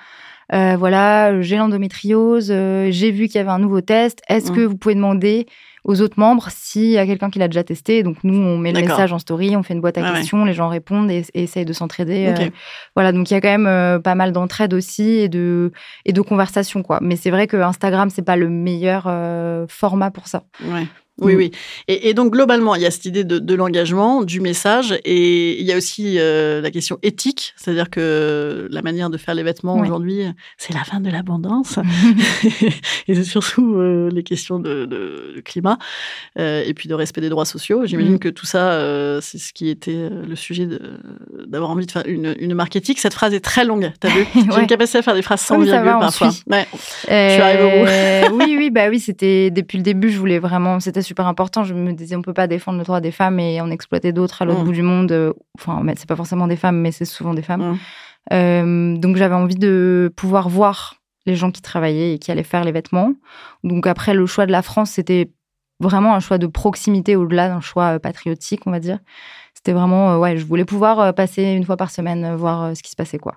euh, 0.54 0.76
voilà, 0.78 1.40
j'ai 1.42 1.56
l'endométriose, 1.58 2.48
euh, 2.50 2.88
j'ai 2.90 3.10
vu 3.10 3.26
qu'il 3.26 3.36
y 3.36 3.38
avait 3.38 3.50
un 3.50 3.58
nouveau 3.58 3.82
test. 3.82 4.22
Est-ce 4.28 4.50
Mm. 4.50 4.54
que 4.56 4.60
vous 4.62 4.76
pouvez 4.78 4.94
demander 4.94 5.46
aux 5.84 6.00
autres 6.00 6.18
membres 6.18 6.48
s'il 6.50 6.88
y 6.90 6.96
a 6.98 7.04
quelqu'un 7.04 7.28
qui 7.28 7.38
l'a 7.38 7.48
déjà 7.48 7.62
testé? 7.64 8.02
Donc 8.02 8.16
nous, 8.24 8.34
on 8.38 8.56
met 8.56 8.72
le 8.72 8.80
message 8.80 9.12
en 9.12 9.18
story, 9.18 9.56
on 9.56 9.62
fait 9.62 9.74
une 9.74 9.82
boîte 9.82 9.98
à 9.98 10.02
ouais. 10.02 10.18
questions, 10.18 10.46
les 10.46 10.54
gens 10.54 10.68
répondent 10.68 11.10
et, 11.10 11.22
et 11.34 11.42
essayent 11.42 11.66
de 11.66 11.72
s'entraider. 11.74 12.34
Euh, 12.38 12.48
voilà, 12.96 13.12
donc 13.12 13.30
il 13.30 13.34
y 13.34 13.36
a 13.36 13.42
quand 13.42 13.58
même 13.58 14.00
pas 14.00 14.14
mal 14.14 14.32
d'entraide 14.32 14.72
aussi 14.72 15.08
et 15.18 15.28
de 15.28 15.70
et 16.06 16.14
de 16.14 16.20
conversation 16.22 16.82
quoi. 16.82 16.98
Mais 17.02 17.16
c'est 17.16 17.30
vrai 17.30 17.46
que 17.46 17.58
Instagram 17.58 18.08
c'est 18.08 18.22
pas 18.22 18.36
le 18.36 18.48
meilleur 18.48 19.02
format 19.68 20.10
pour 20.10 20.28
ça. 20.28 20.44
Ouais. 20.64 20.86
Oui, 21.20 21.34
Mm. 21.34 21.36
oui. 21.38 21.50
Et, 21.88 22.08
et 22.10 22.14
donc, 22.14 22.32
globalement, 22.32 22.74
il 22.74 22.82
y 22.82 22.86
a 22.86 22.90
cette 22.90 23.04
idée 23.06 23.24
de, 23.24 23.38
de 23.38 23.54
l'engagement, 23.54 24.22
du 24.22 24.40
message, 24.40 24.94
et 25.04 25.60
il 25.60 25.66
y 25.66 25.72
a 25.72 25.76
aussi 25.76 26.16
euh, 26.18 26.60
la 26.60 26.70
question 26.70 26.98
éthique, 27.02 27.54
c'est-à-dire 27.56 27.90
que 27.90 28.68
la 28.70 28.82
manière 28.82 29.10
de 29.10 29.16
faire 29.18 29.34
les 29.34 29.42
vêtements 29.42 29.78
aujourd'hui, 29.78 30.22
c'est 30.58 30.72
la 30.74 30.84
fin 30.84 31.00
de 31.00 31.10
l'abondance, 31.10 31.78
et 33.08 33.14
c'est 33.14 33.24
surtout 33.24 33.74
euh, 33.76 34.10
les 34.12 34.22
questions 34.22 34.58
de, 34.58 34.84
de- 34.86 35.32
de 35.36 35.40
climat, 35.40 35.78
euh, 36.38 36.62
et 36.66 36.74
puis 36.74 36.88
de 36.88 36.94
respect 36.94 37.20
des 37.20 37.28
droits 37.28 37.44
sociaux. 37.44 37.84
J'imagine 37.86 38.14
Mm. 38.14 38.18
que 38.18 38.28
tout 38.28 38.46
ça, 38.46 38.72
euh, 38.72 39.20
c'est 39.20 39.38
ce 39.38 39.52
qui 39.52 39.68
était 39.68 39.92
euh, 39.94 40.24
le 40.26 40.36
sujet 40.36 40.66
d'avoir 41.46 41.70
envie 41.70 41.86
de 41.86 41.90
faire 41.90 42.04
une, 42.06 42.34
une 42.38 42.54
marque 42.54 42.76
éthique. 42.76 42.98
Cette 43.00 43.14
phrase 43.14 43.34
est 43.34 43.40
très 43.40 43.64
longue, 43.64 43.90
t'as 44.00 44.08
vu 44.08 44.24
J'ai 44.34 44.40
Ouais. 44.50 44.60
une 44.60 44.66
capacité 44.66 44.98
à 44.98 45.02
faire 45.02 45.14
des 45.14 45.22
phrases 45.22 45.40
sans 45.40 45.58
Oui, 45.58 45.64
virgule 45.66 45.90
parfois. 46.00 46.30
Ouais. 46.50 46.66
Euh, 47.10 47.40
arrivée 47.40 48.28
au 48.30 48.36
oui, 48.36 48.54
oui, 48.56 48.70
bah 48.70 48.88
oui, 48.88 49.00
c'était 49.00 49.50
depuis 49.50 49.78
le 49.78 49.82
début, 49.84 50.10
je 50.10 50.18
voulais 50.18 50.38
vraiment, 50.38 50.80
c'était 50.80 51.02
super 51.08 51.26
important. 51.26 51.64
Je 51.64 51.74
me 51.74 51.92
disais, 51.92 52.14
on 52.16 52.22
peut 52.22 52.32
pas 52.34 52.46
défendre 52.46 52.78
le 52.78 52.84
droit 52.84 53.00
des 53.00 53.10
femmes 53.10 53.40
et 53.40 53.60
en 53.60 53.70
exploiter 53.70 54.12
d'autres 54.12 54.42
à 54.42 54.44
l'autre 54.44 54.60
Mm. 54.60 54.64
bout 54.64 54.72
du 54.72 54.82
monde. 54.82 55.34
Enfin, 55.58 55.80
mais 55.82 55.94
c'est 55.96 56.08
pas 56.08 56.16
forcément 56.16 56.46
des 56.46 56.56
femmes, 56.56 56.78
mais 56.80 56.92
c'est 56.92 57.04
souvent 57.04 57.34
des 57.34 57.42
femmes. 57.42 57.72
Mm. 57.72 57.78
Euh, 58.32 58.96
donc 58.98 59.16
j'avais 59.16 59.34
envie 59.34 59.56
de 59.56 60.12
pouvoir 60.14 60.48
voir 60.48 60.96
les 61.26 61.34
gens 61.34 61.50
qui 61.50 61.62
travaillaient 61.62 62.14
et 62.14 62.18
qui 62.18 62.30
allaient 62.30 62.42
faire 62.42 62.64
les 62.64 62.72
vêtements. 62.72 63.12
Donc 63.64 63.86
après, 63.86 64.14
le 64.14 64.26
choix 64.26 64.46
de 64.46 64.52
la 64.52 64.62
France, 64.62 64.90
c'était 64.92 65.30
vraiment 65.80 66.14
un 66.14 66.20
choix 66.20 66.38
de 66.38 66.46
proximité 66.46 67.16
au-delà 67.16 67.48
d'un 67.48 67.60
choix 67.60 67.94
euh, 67.96 67.98
patriotique, 67.98 68.66
on 68.66 68.70
va 68.70 68.80
dire. 68.80 68.98
C'était 69.58 69.72
vraiment, 69.72 70.12
euh, 70.12 70.18
ouais, 70.18 70.36
je 70.36 70.46
voulais 70.46 70.64
pouvoir 70.64 71.00
euh, 71.00 71.10
passer 71.10 71.42
une 71.42 71.64
fois 71.64 71.76
par 71.76 71.90
semaine, 71.90 72.24
euh, 72.24 72.36
voir 72.36 72.76
ce 72.76 72.82
qui 72.82 72.92
se 72.92 72.94
passait, 72.94 73.18
quoi. 73.18 73.34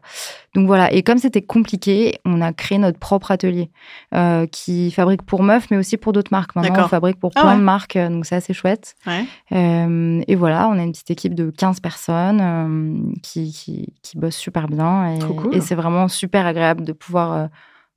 Donc 0.53 0.67
voilà. 0.67 0.93
Et 0.93 1.01
comme 1.01 1.17
c'était 1.17 1.41
compliqué, 1.41 2.19
on 2.25 2.41
a 2.41 2.53
créé 2.53 2.77
notre 2.77 2.99
propre 2.99 3.31
atelier 3.31 3.71
euh, 4.13 4.45
qui 4.45 4.91
fabrique 4.91 5.23
pour 5.23 5.41
Meuf, 5.41 5.71
mais 5.71 5.77
aussi 5.77 5.97
pour 5.97 6.13
d'autres 6.13 6.29
marques. 6.31 6.55
Maintenant, 6.55 6.85
on 6.85 6.87
fabrique 6.87 7.19
pour 7.19 7.31
Ah 7.33 7.41
plein 7.41 7.51
ouais. 7.53 7.57
de 7.57 7.63
marques, 7.63 7.97
donc 7.97 8.27
c'est 8.27 8.35
assez 8.35 8.53
chouette. 8.53 8.93
Ouais. 9.07 9.25
Euh, 9.51 10.21
et 10.27 10.35
voilà, 10.35 10.67
on 10.69 10.77
a 10.77 10.83
une 10.83 10.91
petite 10.91 11.09
équipe 11.09 11.33
de 11.33 11.49
15 11.49 11.79
personnes 11.79 12.39
euh, 12.39 13.13
qui, 13.23 13.51
qui, 13.51 13.91
qui 14.03 14.19
bossent 14.19 14.35
super 14.37 14.67
bien. 14.67 15.15
Et, 15.15 15.17
Trop 15.19 15.33
cool. 15.33 15.55
et 15.55 15.59
c'est 15.59 15.73
vraiment 15.75 16.07
super 16.07 16.45
agréable 16.45 16.83
de 16.83 16.93
pouvoir 16.93 17.49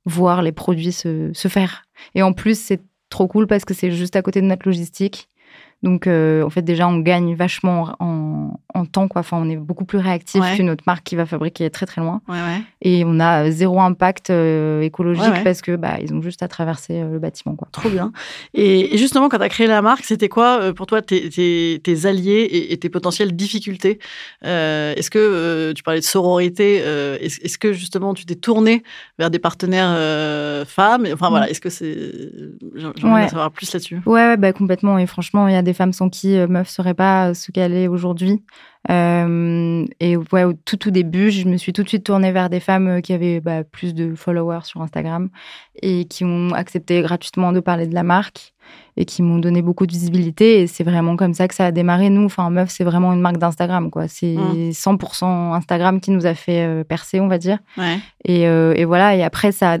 voir 0.05 0.41
les 0.41 0.51
produits 0.51 0.93
se, 0.93 1.29
se 1.31 1.47
faire. 1.47 1.83
Et 2.15 2.23
en 2.23 2.33
plus, 2.33 2.59
c'est 2.59 2.81
trop 3.11 3.27
cool 3.27 3.45
parce 3.45 3.65
que 3.65 3.75
c'est 3.75 3.91
juste 3.91 4.15
à 4.15 4.23
côté 4.23 4.41
de 4.41 4.47
notre 4.47 4.67
logistique. 4.67 5.29
Donc, 5.83 6.07
euh, 6.07 6.41
en 6.43 6.49
fait, 6.49 6.63
déjà, 6.63 6.87
on 6.87 6.97
gagne 6.99 7.35
vachement 7.35 7.95
en, 7.99 8.59
en 8.73 8.85
temps, 8.85 9.07
quoi. 9.07 9.19
Enfin, 9.19 9.37
on 9.39 9.47
est 9.49 9.55
beaucoup 9.55 9.85
plus 9.85 9.99
réactif 9.99 10.41
Ouais. 10.41 10.55
qu'une 10.55 10.69
autre 10.71 10.83
marque 10.87 11.03
qui 11.03 11.15
va 11.15 11.25
fabriquer 11.27 11.69
très, 11.69 11.85
très 11.85 12.01
loin. 12.01 12.21
Ouais, 12.27 12.35
ouais. 12.35 12.61
Et 12.81 13.03
on 13.05 13.19
a 13.19 13.51
zéro 13.51 13.79
impact 13.79 14.31
euh, 14.31 14.81
écologique 14.81 15.43
parce 15.43 15.61
que 15.61 15.75
bah, 15.75 15.97
ils 16.01 16.11
ont 16.13 16.21
juste 16.23 16.41
à 16.41 16.47
traverser 16.47 17.01
euh, 17.01 17.11
le 17.13 17.19
bâtiment, 17.19 17.55
quoi. 17.55 17.67
Trop 17.71 17.89
bien. 17.89 18.11
Et, 18.55 18.95
et 18.95 18.97
justement, 18.97 19.29
quand 19.29 19.37
tu 19.37 19.43
as 19.43 19.49
créé 19.49 19.67
la 19.67 19.81
marque, 19.83 20.05
c'était 20.05 20.29
quoi 20.29 20.73
pour 20.73 20.87
toi 20.87 21.01
tes, 21.03 21.29
tes- 21.29 21.79
tes 21.83 22.05
alliés 22.07 22.41
et, 22.49 22.73
et 22.73 22.77
tes 22.77 22.89
potentielles 22.89 23.35
difficultés 23.35 23.99
Est-ce 24.41 25.09
que 25.11 25.71
tu 25.73 25.83
parlais 25.83 25.99
de 25.99 26.05
sororité 26.05 26.77
Est-ce 26.77 27.57
que 27.59 27.73
justement 27.73 28.13
tu 28.15 28.25
t'es 28.25 28.35
tourné 28.35 28.81
vers 29.19 29.29
des 29.29 29.39
partenaires 29.39 29.95
femmes? 30.67 31.05
Enfin 31.13 31.29
voilà, 31.29 31.49
est-ce 31.49 31.61
que 31.61 31.69
c'est. 31.69 31.93
J'ai 31.93 32.51
j'ai 32.75 32.85
envie 32.87 33.03
Ouais. 33.15 33.21
d'en 33.23 33.29
savoir 33.29 33.51
plus 33.51 33.71
là-dessus. 33.71 34.01
Ouais, 34.05 34.35
bah, 34.37 34.51
complètement. 34.53 34.97
Et 34.97 35.05
franchement, 35.05 35.47
il 35.47 35.53
y 35.53 35.57
a 35.57 35.61
des 35.65 35.73
femmes 35.73 35.91
sans 35.91 36.07
qui 36.09 36.37
euh, 36.37 36.47
Meuf 36.47 36.69
serait 36.69 36.93
pas 36.93 37.33
ce 37.33 37.51
qu'elle 37.51 37.73
est 37.73 37.89
aujourd'hui. 37.89 38.41
Euh, 38.91 39.85
et 39.99 40.15
ouais, 40.15 40.43
au 40.43 40.53
tout, 40.53 40.77
tout 40.77 40.91
début, 40.91 41.31
je 41.31 41.47
me 41.47 41.57
suis 41.57 41.73
tout 41.73 41.83
de 41.83 41.89
suite 41.89 42.03
tournée 42.05 42.31
vers 42.31 42.49
des 42.49 42.59
femmes 42.59 42.87
euh, 42.87 43.01
qui 43.01 43.13
avaient 43.13 43.39
bah, 43.41 43.63
plus 43.63 43.93
de 43.93 44.15
followers 44.15 44.59
sur 44.63 44.81
Instagram 44.81 45.29
et 45.81 46.05
qui 46.05 46.23
ont 46.23 46.49
accepté 46.53 47.01
gratuitement 47.01 47.51
de 47.51 47.59
parler 47.59 47.87
de 47.87 47.93
la 47.95 48.03
marque 48.03 48.53
et 48.97 49.05
qui 49.05 49.21
m'ont 49.23 49.39
donné 49.39 49.61
beaucoup 49.61 49.85
de 49.87 49.91
visibilité. 49.91 50.61
Et 50.61 50.67
c'est 50.67 50.83
vraiment 50.83 51.15
comme 51.15 51.33
ça 51.33 51.47
que 51.47 51.55
ça 51.55 51.65
a 51.65 51.71
démarré. 51.71 52.09
Nous, 52.09 52.25
enfin, 52.25 52.49
Meuf, 52.49 52.69
c'est 52.69 52.83
vraiment 52.83 53.11
une 53.13 53.21
marque 53.21 53.37
d'Instagram, 53.37 53.89
quoi. 53.91 54.07
C'est 54.07 54.35
Mm. 54.35 54.71
100% 54.71 55.53
Instagram 55.53 55.99
qui 55.99 56.11
nous 56.11 56.25
a 56.25 56.33
fait 56.33 56.83
percer, 56.87 57.19
on 57.19 57.27
va 57.27 57.37
dire. 57.37 57.57
Ouais. 57.77 57.97
Et, 58.23 58.47
euh, 58.47 58.73
et 58.75 58.85
voilà, 58.85 59.15
et 59.15 59.23
après, 59.23 59.51
ça, 59.51 59.73
a- 59.73 59.77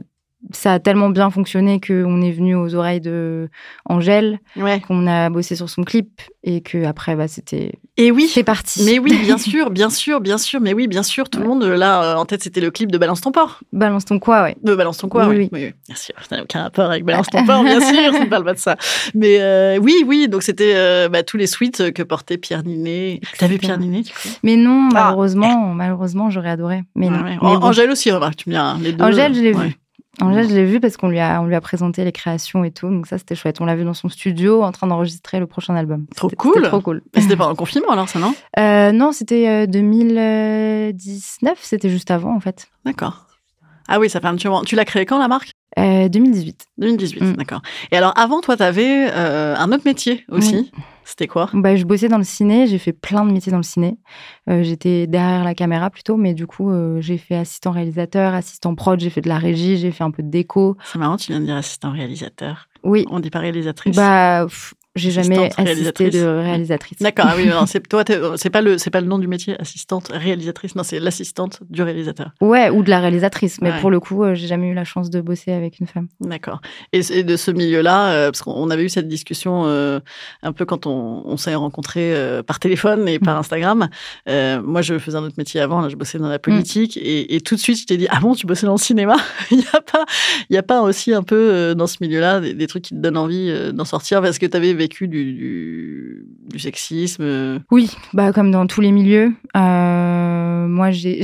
ça 0.51 0.73
a 0.73 0.79
tellement 0.79 1.09
bien 1.09 1.29
fonctionné 1.29 1.79
qu'on 1.81 2.21
est 2.21 2.31
venu 2.31 2.55
aux 2.55 2.75
oreilles 2.75 3.01
de 3.01 3.49
Angèle, 3.85 4.39
Ouais. 4.55 4.79
qu'on 4.81 5.07
a 5.07 5.29
bossé 5.29 5.55
sur 5.55 5.69
son 5.69 5.83
clip, 5.83 6.21
et 6.43 6.61
que 6.61 6.85
après, 6.85 7.15
bah, 7.15 7.27
c'était 7.27 7.73
Et 7.97 8.11
oui. 8.11 8.27
c'est 8.31 8.43
parti. 8.43 8.83
Mais 8.85 8.99
oui, 8.99 9.17
bien 9.23 9.37
sûr, 9.37 9.69
bien 9.71 9.89
sûr, 9.89 10.21
bien 10.21 10.37
sûr. 10.37 10.61
Mais 10.61 10.73
oui, 10.73 10.87
bien 10.87 11.03
sûr, 11.03 11.29
tout 11.29 11.39
le 11.39 11.47
monde 11.47 11.63
là 11.63 12.03
euh, 12.03 12.15
en 12.15 12.25
tête, 12.25 12.43
c'était 12.43 12.61
le 12.61 12.69
clip 12.71 12.91
de 12.91 12.97
Balance 12.97 13.21
ton 13.21 13.31
porc. 13.31 13.61
Balance 13.73 14.05
ton 14.05 14.19
quoi, 14.19 14.43
ouais. 14.43 14.55
De 14.63 14.75
Balance 14.75 14.97
ton 14.97 15.07
quoi, 15.09 15.27
Oui, 15.27 15.35
oui, 15.37 15.49
oui. 15.51 15.59
oui. 15.65 15.73
Bien 15.87 15.95
sûr, 15.95 16.13
ça 16.29 16.37
n'a 16.37 16.43
aucun 16.43 16.63
rapport 16.63 16.89
avec 16.91 17.03
Balance 17.05 17.27
ton 17.27 17.45
porc, 17.45 17.63
bien 17.63 17.79
sûr, 17.81 18.13
ça 18.13 18.19
ne 18.25 18.29
parle 18.29 18.43
pas 18.45 18.53
de 18.53 18.59
ça. 18.59 18.75
Mais 19.13 19.37
euh, 19.39 19.77
oui, 19.81 19.95
oui, 20.05 20.27
donc 20.27 20.43
c'était 20.43 20.73
euh, 20.75 21.09
bah, 21.09 21.23
tous 21.23 21.37
les 21.37 21.47
suites 21.47 21.91
que 21.93 22.03
portait 22.03 22.37
Pierre 22.37 22.63
Ninet. 22.63 23.21
T'as 23.39 23.47
vu 23.47 23.57
Pierre 23.57 23.77
Ninet, 23.79 24.01
du 24.01 24.11
coup? 24.11 24.29
Mais 24.43 24.55
non, 24.57 24.89
Ah. 24.93 25.05
malheureusement, 25.05 25.73
malheureusement, 25.73 26.29
j'aurais 26.29 26.49
adoré. 26.51 26.83
Mais 26.95 27.09
non. 27.09 27.23
Ouais. 27.23 27.31
Mais 27.31 27.37
bon. 27.37 27.47
Angèle 27.63 27.89
aussi, 27.89 28.11
remarque, 28.11 28.35
tu 28.37 28.49
me 28.49 28.53
dis, 28.55 28.59
hein, 28.59 28.77
les 28.81 28.91
deux. 28.93 29.03
Angèle, 29.03 29.33
je 29.33 29.41
l'ai 29.41 29.53
ouais. 29.53 29.75
Vu. 30.19 30.25
Angèle, 30.25 30.49
je 30.49 30.55
l'ai 30.55 30.65
vu 30.65 30.79
parce 30.79 30.97
qu'on 30.97 31.09
lui 31.09 31.19
a, 31.19 31.41
on 31.41 31.45
lui 31.45 31.55
a 31.55 31.61
présenté 31.61 32.03
les 32.03 32.11
créations 32.11 32.63
et 32.63 32.71
tout, 32.71 32.89
donc 32.89 33.07
ça 33.07 33.17
c'était 33.17 33.35
chouette. 33.35 33.61
On 33.61 33.65
l'a 33.65 33.75
vu 33.75 33.83
dans 33.83 33.93
son 33.93 34.09
studio 34.09 34.63
en 34.63 34.71
train 34.71 34.87
d'enregistrer 34.87 35.39
le 35.39 35.47
prochain 35.47 35.75
album. 35.75 36.05
Trop 36.15 36.29
cool. 36.29 36.63
Trop 36.63 36.81
cool. 36.81 37.01
Mais 37.15 37.21
c'était 37.21 37.35
pendant 37.35 37.51
le 37.51 37.55
confinement 37.55 37.91
alors, 37.91 38.09
ça, 38.09 38.19
non? 38.19 38.33
Euh, 38.59 38.91
non, 38.91 39.11
c'était 39.11 39.47
euh, 39.47 39.65
2019, 39.67 41.57
c'était 41.61 41.89
juste 41.89 42.11
avant 42.11 42.35
en 42.35 42.39
fait. 42.39 42.67
D'accord. 42.85 43.27
Ah 43.87 43.99
oui, 43.99 44.09
ça 44.09 44.19
fait 44.19 44.27
un 44.27 44.35
petit 44.35 44.47
moment. 44.47 44.63
Tu 44.63 44.75
l'as 44.75 44.85
créé 44.85 45.05
quand, 45.05 45.19
la 45.19 45.27
marque? 45.27 45.51
Euh, 45.77 46.07
2018. 46.09 46.67
2018, 46.77 47.21
Mm. 47.23 47.33
d'accord. 47.33 47.61
Et 47.91 47.97
alors, 47.97 48.13
avant, 48.17 48.41
toi, 48.41 48.55
t'avais 48.57 49.09
euh, 49.11 49.55
un 49.57 49.71
autre 49.71 49.83
métier 49.85 50.25
aussi. 50.29 50.71
C'était 51.03 51.27
quoi? 51.27 51.49
Bah, 51.53 51.75
je 51.75 51.83
bossais 51.83 52.07
dans 52.07 52.17
le 52.17 52.23
ciné, 52.23 52.65
j'ai 52.65 52.79
fait 52.79 52.93
plein 52.93 53.25
de 53.25 53.31
métiers 53.31 53.51
dans 53.51 53.57
le 53.59 53.63
ciné. 53.63 53.97
Euh, 54.49 54.63
J'étais 54.63 55.05
derrière 55.05 55.43
la 55.43 55.53
caméra 55.53 55.89
plutôt, 55.91 56.17
mais 56.17 56.33
du 56.33 56.47
coup, 56.47 56.71
j'ai 56.99 57.17
fait 57.17 57.35
assistant 57.35 57.71
réalisateur, 57.71 58.33
assistant 58.33 58.73
prod, 58.73 58.99
j'ai 58.99 59.09
fait 59.11 59.21
de 59.21 59.29
la 59.29 59.37
régie, 59.37 59.77
j'ai 59.77 59.91
fait 59.91 60.03
un 60.03 60.09
peu 60.11 60.23
de 60.23 60.29
déco. 60.29 60.77
C'est 60.83 60.97
marrant, 60.97 61.17
tu 61.17 61.31
viens 61.31 61.39
de 61.41 61.45
dire 61.45 61.55
assistant 61.55 61.91
réalisateur. 61.91 62.67
Oui, 62.83 63.05
On 63.11 63.19
dit 63.19 63.29
pas 63.29 63.39
réalisatrice. 63.39 63.95
bah, 63.95 64.47
j'ai 64.95 65.11
jamais 65.11 65.49
assisté 65.57 66.09
de 66.09 66.23
réalisatrice. 66.25 66.99
D'accord, 66.99 67.25
ah 67.29 67.33
oui, 67.37 67.47
non, 67.47 67.65
c'est 67.65 67.79
toi, 67.87 68.03
c'est 68.37 68.49
pas 68.49 68.61
le, 68.61 68.77
c'est 68.77 68.89
pas 68.89 69.01
le 69.01 69.07
nom 69.07 69.19
du 69.19 69.27
métier, 69.27 69.59
assistante 69.59 70.09
réalisatrice. 70.13 70.75
Non, 70.75 70.83
c'est 70.83 70.99
l'assistante 70.99 71.59
du 71.69 71.81
réalisateur. 71.81 72.31
Ouais, 72.41 72.69
ou 72.69 72.83
de 72.83 72.89
la 72.89 72.99
réalisatrice, 72.99 73.59
mais 73.61 73.71
Ouais. 73.71 73.79
pour 73.81 73.91
le 73.91 73.99
coup, 73.99 74.23
euh, 74.23 74.35
j'ai 74.35 74.47
jamais 74.47 74.67
eu 74.67 74.73
la 74.73 74.83
chance 74.85 75.09
de 75.09 75.21
bosser 75.21 75.51
avec 75.51 75.79
une 75.79 75.87
femme. 75.87 76.07
D'accord. 76.21 76.61
Et, 76.93 77.23
de 77.23 77.35
ce 77.37 77.51
milieu-là, 77.51 78.09
euh, 78.11 78.31
parce 78.31 78.41
qu'on 78.41 78.69
avait 78.69 78.83
eu 78.83 78.89
cette 78.89 79.07
discussion 79.07 79.63
euh, 79.65 79.99
un 80.43 80.53
peu 80.53 80.65
quand 80.65 80.85
on, 80.87 81.23
on 81.25 81.37
s'est 81.37 81.55
rencontrés 81.55 82.13
euh, 82.15 82.43
par 82.43 82.59
téléphone 82.59 83.07
et 83.07 83.17
Mm. 83.19 83.21
par 83.25 83.37
Instagram. 83.37 83.89
Euh, 84.29 84.61
moi, 84.61 84.81
je 84.81 84.97
faisais 84.99 85.17
un 85.17 85.23
autre 85.23 85.35
métier 85.37 85.59
avant, 85.61 85.81
là, 85.81 85.89
je 85.89 85.95
bossais 85.95 86.17
dans 86.19 86.27
la 86.29 86.37
Mm. 86.37 86.41
politique, 86.41 86.97
et, 86.97 87.35
et 87.35 87.41
tout 87.41 87.55
de 87.55 87.59
suite, 87.59 87.79
je 87.81 87.85
t'ai 87.85 87.97
dit, 87.97 88.07
ah 88.09 88.19
bon, 88.19 88.33
tu 88.35 88.45
bossais 88.45 88.65
dans 88.65 88.73
le 88.73 88.77
cinéma? 88.77 89.15
Il 89.51 89.59
y 89.59 89.65
a 89.73 89.81
pas, 89.81 90.05
il 90.49 90.55
y 90.55 90.57
a 90.57 90.63
pas 90.63 90.81
aussi 90.81 91.13
un 91.13 91.23
peu 91.23 91.73
dans 91.75 91.87
ce 91.87 91.97
milieu-là 92.01 92.39
des, 92.39 92.53
des 92.53 92.67
trucs 92.67 92.83
qui 92.83 92.93
te 92.95 92.99
donnent 92.99 93.17
envie 93.17 93.51
d'en 93.73 93.85
sortir 93.85 94.21
parce 94.21 94.37
que 94.39 94.45
tu 94.45 94.55
avais 94.57 94.73
vécu 94.85 95.07
du, 95.07 95.33
du, 95.33 96.59
sexisme. 96.59 97.23
euh, 97.23 97.59
Oui, 97.71 97.91
bah 98.13 98.31
comme 98.31 98.51
dans 98.51 98.67
tous 98.67 98.81
les 98.81 98.91
milieux. 98.91 99.33
Euh, 99.57 100.67
moi, 100.67 100.91
j'ai- 100.91 101.23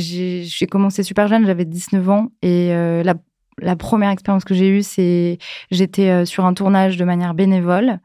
commencé 0.67 1.03
super 1.03 1.27
jeune, 1.27 1.45
j'avais 1.45 1.65
19 1.65 2.09
ans. 2.09 2.31
Et 2.41 2.73
euh, 2.73 3.03
la, 3.03 3.13
la 3.59 3.75
première 3.75 4.09
expérience 4.09 4.43
que 4.45 4.53
j'ai 4.55 4.69
eue, 4.69 4.81
c'est 4.81 5.37
j'étais 5.69 6.25
sur 6.25 6.45
un 6.45 6.53
tournage 6.53 6.97
de 6.97 7.05
manière 7.05 7.33
bénévole. 7.33 7.99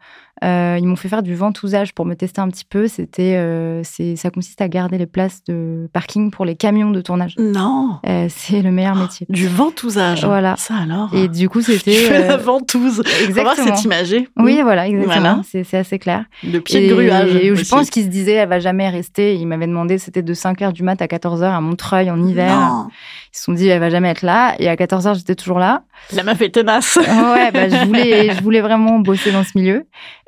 Euh, 0.45 0.76
ils 0.78 0.87
m'ont 0.87 0.97
fait 0.97 1.09
faire 1.09 1.23
du 1.23 1.35
ventousage 1.35 1.95
pour 1.95 2.05
me 2.05 2.14
tester 2.14 2.40
un 2.43 2.49
petit 2.49 2.64
peu. 2.64 2.88
C'était, 2.88 3.37
euh, 3.37 3.81
c'est, 3.85 4.16
ça 4.16 4.31
consiste 4.31 4.61
à 4.61 4.69
garder 4.69 4.99
les 4.99 5.07
places 5.07 5.43
de 5.45 5.88
parking 5.95 6.31
pour 6.31 6.45
les 6.45 6.57
camions 6.57 6.90
de 6.90 7.00
tournage. 7.00 7.35
Non, 7.38 7.99
Euh, 8.07 8.26
c'est 8.28 8.61
le 8.61 8.71
meilleur 8.71 8.97
métier. 8.97 9.26
du 9.31 9.49
ventousage. 9.49 10.25
Voilà. 10.25 10.55
Ça 10.57 10.75
alors. 10.76 11.09
Et 11.14 11.28
du 11.28 11.49
coup, 11.49 11.62
c'était 11.62 11.93
fais 11.95 12.28
la 12.28 12.37
ventouse. 12.37 13.02
Exactement. 13.26 13.76
cette 13.76 13.85
imagée. 13.85 14.28
Oui, 14.37 14.61
voilà, 14.62 14.87
exactement. 14.88 15.21
Voilà. 15.21 15.40
C'est, 15.49 15.64
c'est 15.64 15.78
assez 15.78 15.99
clair. 15.99 16.25
Le 16.45 16.61
pied 16.61 16.87
de 16.88 16.95
gruage. 16.95 17.35
et 17.35 17.57
je 17.57 17.69
pense 17.69 17.88
qu'il 17.88 18.05
se 18.05 18.09
disait, 18.09 18.33
elle 18.33 18.49
va 18.49 18.61
jamais 18.61 18.88
rester. 18.90 19.35
Il 19.37 19.47
m'avait 19.47 19.66
demandé, 19.66 19.97
c'était 19.99 20.23
de 20.23 20.35
5h 20.35 20.73
du 20.73 20.83
mat 20.83 21.00
à 21.00 21.07
14h 21.07 21.45
à 21.45 21.61
Montreuil 21.61 22.11
en 22.11 22.23
hiver. 22.23 22.55
Non. 22.55 22.88
Ils 23.33 23.38
se 23.38 23.45
sont 23.45 23.52
dit, 23.52 23.69
elle 23.69 23.81
va 23.81 23.90
jamais 23.90 24.11
être 24.11 24.23
là. 24.23 24.55
Et 24.59 24.69
à 24.69 24.76
14h, 24.76 25.14
j'étais 25.16 25.35
toujours 25.35 25.59
là. 25.59 25.85
La 26.14 26.23
meuf 26.25 26.40
est 26.43 26.50
tenace. 26.50 26.97
ouais, 26.97 27.50
bah, 27.52 27.69
je, 27.69 27.87
voulais, 27.87 28.31
je 28.37 28.43
voulais 28.43 28.61
vraiment 28.61 28.99
bosser 28.99 29.33
dans 29.33 29.45
ce 29.45 29.52
milieu. 29.57 29.87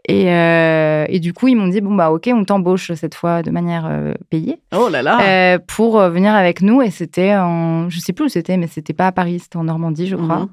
Et, 0.09 0.33
euh, 0.33 1.05
et 1.09 1.21
du 1.21 1.35
coup, 1.35 1.49
ils 1.49 1.55
m'ont 1.55 1.69
dit, 1.69 1.83
bon, 1.83 1.95
bah, 1.95 2.11
ok, 2.11 2.31
on 2.33 2.45
t'embauche 2.45 2.93
cette 2.95 3.15
fois 3.15 3.43
de 3.43 3.51
manière 3.51 3.87
euh, 3.87 4.15
payée 4.31 4.59
Oh 4.75 4.89
là 4.89 5.03
là. 5.03 5.21
euh, 5.21 5.59
pour 5.67 6.01
venir 6.01 6.35
avec 6.35 6.63
nous. 6.63 6.81
Et 6.81 6.91
c'était 6.91 7.37
en, 7.37 7.91
je 7.91 8.01
sais 8.01 8.15
plus 8.15 8.25
où 8.25 8.29
c'était, 8.29 8.57
mais 8.57 8.67
c'était 8.69 8.95
pas 8.95 9.09
à 9.09 9.13
Paris, 9.13 9.39
c'était 9.41 9.59
en 9.59 9.65
Normandie, 9.65 10.07
je 10.07 10.17
crois. 10.17 10.41
Mhm. 10.41 10.49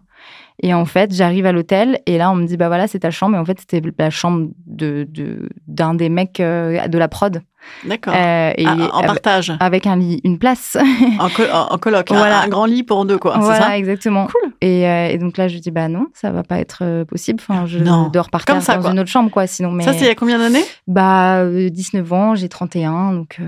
Et 0.64 0.74
en 0.74 0.86
fait, 0.86 1.14
j'arrive 1.14 1.46
à 1.46 1.52
l'hôtel 1.52 2.00
et 2.06 2.18
là, 2.18 2.32
on 2.32 2.36
me 2.36 2.46
dit, 2.46 2.58
bah 2.58 2.68
voilà, 2.68 2.88
c'est 2.88 3.00
ta 3.00 3.12
chambre. 3.12 3.36
Et 3.36 3.40
en 3.40 3.46
fait, 3.46 3.60
c'était 3.60 3.82
la 3.98 4.10
chambre 4.10 4.50
de, 4.66 5.08
de, 5.10 5.50
d'un 5.68 5.94
des 5.94 6.10
mecs 6.10 6.38
de 6.40 6.98
la 6.98 7.08
prod. 7.08 7.42
D'accord. 7.86 8.14
Euh, 8.16 8.52
et 8.58 8.66
Ah, 8.66 8.76
en 8.94 9.02
partage, 9.04 9.54
avec 9.60 9.86
un 9.88 9.96
lit, 9.96 10.22
une 10.24 10.38
place. 10.40 10.78
en, 11.20 11.30
co- 11.30 11.44
en- 11.52 11.78
coloc, 11.78 12.12
un- 12.12 12.16
Voilà. 12.18 12.42
un, 12.42 12.48
grand 12.48 12.66
lit 12.66 12.84
pour 12.84 13.06
deux, 13.06 13.18
quoi. 13.18 13.34
C'est 13.36 13.40
voilà, 13.42 13.66
ça? 13.66 13.78
exactement. 13.78 14.26
Cool. 14.28 14.52
Et, 14.62 14.88
euh, 14.88 15.08
et 15.10 15.18
donc 15.18 15.38
là, 15.38 15.48
je 15.48 15.58
dis, 15.58 15.72
bah 15.72 15.88
non, 15.88 16.08
ça 16.14 16.32
va 16.32 16.44
pas 16.44 16.60
être 16.60 16.80
euh, 16.82 17.06
possible. 17.06 17.40
Enfin, 17.48 17.66
je 17.66 17.80
Non. 17.80 18.10
dors 18.10 18.30
par 18.30 18.46
Comme 18.46 18.56
terre 18.58 18.64
ça, 18.64 18.76
dans 18.76 18.82
quoi. 18.82 18.92
une 18.92 19.00
autre 19.00 19.10
chambre, 19.10 19.30
quoi. 19.30 19.46
Sinon, 19.48 19.72
mais 19.72 19.84
Ça, 19.84 19.94
c'est 19.94 20.06
il 20.06 20.08
y 20.08 20.10
a 20.10 20.16
combien 20.16 20.40
d'années? 20.40 20.64
Bah 20.88 21.38
euh, 21.42 21.70
19 21.70 22.14
ans, 22.14 22.36
j'ai 22.36 22.50
31, 22.50 23.14
donc 23.14 23.40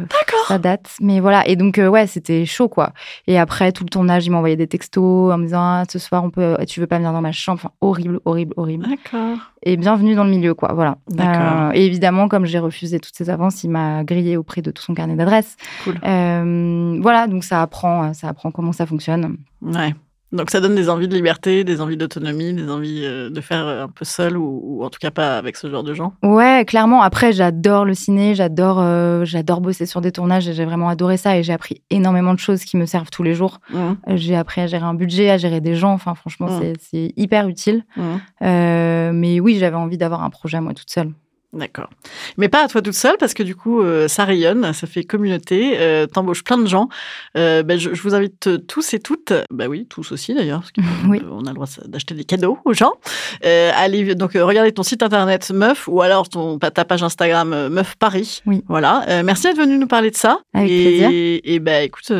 ça 0.47 0.57
date. 0.57 0.89
Mais 1.01 1.19
voilà, 1.19 1.47
et 1.47 1.55
donc 1.55 1.79
ouais, 1.83 2.07
c'était 2.07 2.45
chaud, 2.45 2.67
quoi. 2.69 2.91
Et 3.27 3.37
après 3.39 3.71
tout 3.71 3.83
le 3.83 3.89
tournage, 3.89 4.25
il 4.25 4.31
m'envoyait 4.31 4.55
des 4.55 4.67
textos 4.67 5.33
en 5.33 5.37
me 5.37 5.45
disant, 5.45 5.61
ah, 5.61 5.83
ce 5.89 5.99
soir, 5.99 6.23
on 6.23 6.29
peut, 6.29 6.57
tu 6.67 6.79
veux 6.79 6.87
pas 6.87 6.97
venir 6.97 7.11
dans 7.13 7.21
ma 7.21 7.31
chambre? 7.31 7.59
Enfin, 7.63 7.71
horrible, 7.81 8.19
horrible, 8.25 8.53
horrible. 8.57 8.87
D'accord. 8.87 9.37
Et 9.63 9.75
bienvenue 9.77 10.15
dans 10.15 10.23
le 10.23 10.29
milieu, 10.29 10.53
quoi. 10.53 10.71
Voilà. 10.73 10.97
D'accord. 11.09 11.71
Et 11.73 11.85
évidemment, 11.85 12.27
comme 12.27 12.45
j'ai 12.45 12.59
refusé 12.59 12.99
toutes 12.99 13.15
ces 13.15 13.29
avances, 13.29 13.63
il 13.63 13.69
m'a 13.69 14.03
grillé 14.07 14.37
auprès 14.37 14.63
de 14.63 14.71
tout 14.71 14.81
son 14.81 14.95
carnet 14.95 15.15
d'adresses. 15.15 15.55
Cool. 15.83 15.99
Euh, 16.03 16.97
voilà, 17.01 17.27
donc 17.27 17.43
ça 17.43 17.61
apprend, 17.61 18.13
ça 18.13 18.29
apprend 18.29 18.49
comment 18.49 18.71
ça 18.71 18.87
fonctionne. 18.87 19.37
Ouais. 19.61 19.93
Donc 20.33 20.49
ça 20.51 20.59
donne 20.59 20.75
des 20.75 20.89
envies 20.89 21.07
de 21.07 21.15
liberté, 21.15 21.63
des 21.63 21.79
envies 21.79 21.95
d'autonomie, 21.95 22.51
des 22.53 22.69
envies 22.69 23.03
euh, 23.05 23.29
de 23.29 23.39
faire 23.39 23.65
euh, 23.65 23.85
un 23.85 23.87
peu 23.87 24.03
seul 24.03 24.35
ou, 24.35 24.59
ou 24.61 24.83
en 24.83 24.89
tout 24.89 24.99
cas 24.99 25.09
pas 25.09 25.37
avec 25.37 25.55
ce 25.55 25.69
genre 25.71 25.83
de 25.85 25.93
gens. 25.93 26.11
Ouais, 26.21 26.65
clairement. 26.67 27.01
Après, 27.01 27.31
j'adore 27.31 27.85
le 27.85 27.93
ciné, 27.93 28.35
j'adore, 28.35 28.79
euh, 28.81 29.23
j'adore 29.23 29.61
bosser 29.61 29.85
sur 29.85 30.01
des 30.01 30.11
tournages 30.11 30.45
et 30.49 30.53
j'ai 30.53 30.65
vraiment 30.65 30.89
adoré 30.89 31.15
ça 31.15 31.37
et 31.37 31.43
j'ai 31.43 31.53
appris 31.53 31.81
énormément 31.91 32.33
de 32.33 32.39
choses 32.39 32.65
qui 32.65 32.75
me 32.75 32.85
servent 32.85 33.09
tous 33.09 33.23
les 33.23 33.35
jours. 33.35 33.61
Euh, 33.73 33.93
J'ai 34.15 34.35
appris 34.35 34.59
à 34.59 34.67
gérer 34.67 34.83
un 34.83 34.95
budget, 34.95 35.29
à 35.29 35.37
gérer 35.37 35.61
des 35.61 35.75
gens. 35.75 35.93
Enfin, 35.93 36.13
franchement, 36.13 36.47
Mm. 36.47 36.73
c'est- 36.81 37.13
hyper 37.15 37.47
utile. 37.47 37.85
Euh, 38.41 39.11
mais 39.13 39.39
oui, 39.39 39.55
j'avais 39.59 39.77
envie 39.77 39.97
d'avoir 39.97 40.23
un 40.23 40.29
projet 40.29 40.59
moi 40.59 40.73
toute 40.73 40.89
seule. 40.89 41.11
D'accord. 41.57 41.89
Mais 42.37 42.49
pas 42.49 42.63
à 42.63 42.67
toi 42.67 42.83
toute 42.83 42.93
seule, 42.93 43.15
parce 43.19 43.33
que 43.33 43.41
du 43.41 43.55
coup, 43.55 43.81
euh, 43.81 44.07
ça 44.07 44.25
rayonne, 44.25 44.71
ça 44.73 44.85
fait 44.85 45.03
communauté, 45.03 45.77
euh, 45.79 46.05
t'embauches 46.05 46.43
plein 46.43 46.59
de 46.59 46.67
gens. 46.67 46.87
Euh, 47.35 47.63
ben, 47.63 47.79
je, 47.79 47.95
je 47.95 48.01
vous 48.03 48.13
invite 48.13 48.45
euh, 48.45 48.57
tous 48.59 48.93
et 48.93 48.99
toutes, 48.99 49.33
bah 49.49 49.65
oui, 49.67 49.87
tous 49.89 50.11
aussi 50.11 50.35
d'ailleurs, 50.35 50.59
parce 50.59 50.71
qu'on 50.71 51.09
Oui. 51.09 51.17
a 51.19 51.49
le 51.49 51.53
droit 51.53 51.65
d'acheter 51.87 52.13
des 52.13 52.25
cadeaux 52.25 52.59
aux 52.63 52.73
gens. 52.73 52.93
Allez, 53.43 54.13
donc, 54.13 54.33
regardez 54.33 54.71
ton 54.71 54.83
site 54.83 55.01
internet 55.01 55.49
Meuf, 55.51 55.87
ou 55.87 56.01
alors 56.01 56.29
ton, 56.29 56.59
ta 56.59 56.85
page 56.85 57.01
Instagram 57.01 57.69
Meuf 57.69 57.95
Paris. 57.95 58.41
Oui. 58.45 58.63
Voilà. 58.67 59.23
Merci 59.23 59.43
d'être 59.47 59.57
venu 59.57 59.77
nous 59.79 59.87
parler 59.87 60.11
de 60.11 60.15
ça. 60.15 60.39
Avec 60.53 60.69
et, 60.69 60.83
plaisir. 60.83 61.09
Et 61.43 61.59
ben, 61.59 61.83
écoute, 61.83 62.11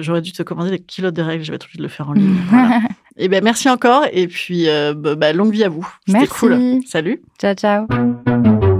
j'aurais 0.00 0.22
dû 0.22 0.32
te 0.32 0.42
commander 0.42 0.70
des 0.70 0.80
kilos 0.80 1.12
de 1.12 1.22
règles, 1.22 1.44
je 1.44 1.52
vais 1.52 1.56
être 1.56 1.64
obligée 1.66 1.78
de 1.78 1.82
le 1.84 1.88
faire 1.88 2.08
en 2.08 2.14
ligne. 2.14 2.34
Voilà. 2.50 2.80
Et 3.18 3.28
ben, 3.28 3.44
merci 3.44 3.68
encore, 3.68 4.04
et 4.10 4.26
puis, 4.26 4.66
bah, 4.66 5.14
bah, 5.14 5.32
longue 5.32 5.52
vie 5.52 5.64
à 5.64 5.68
vous. 5.68 5.86
Merci. 6.08 6.28
cool. 6.28 6.80
Salut. 6.86 7.22
ciao, 7.38 7.54
ciao. 7.54 8.71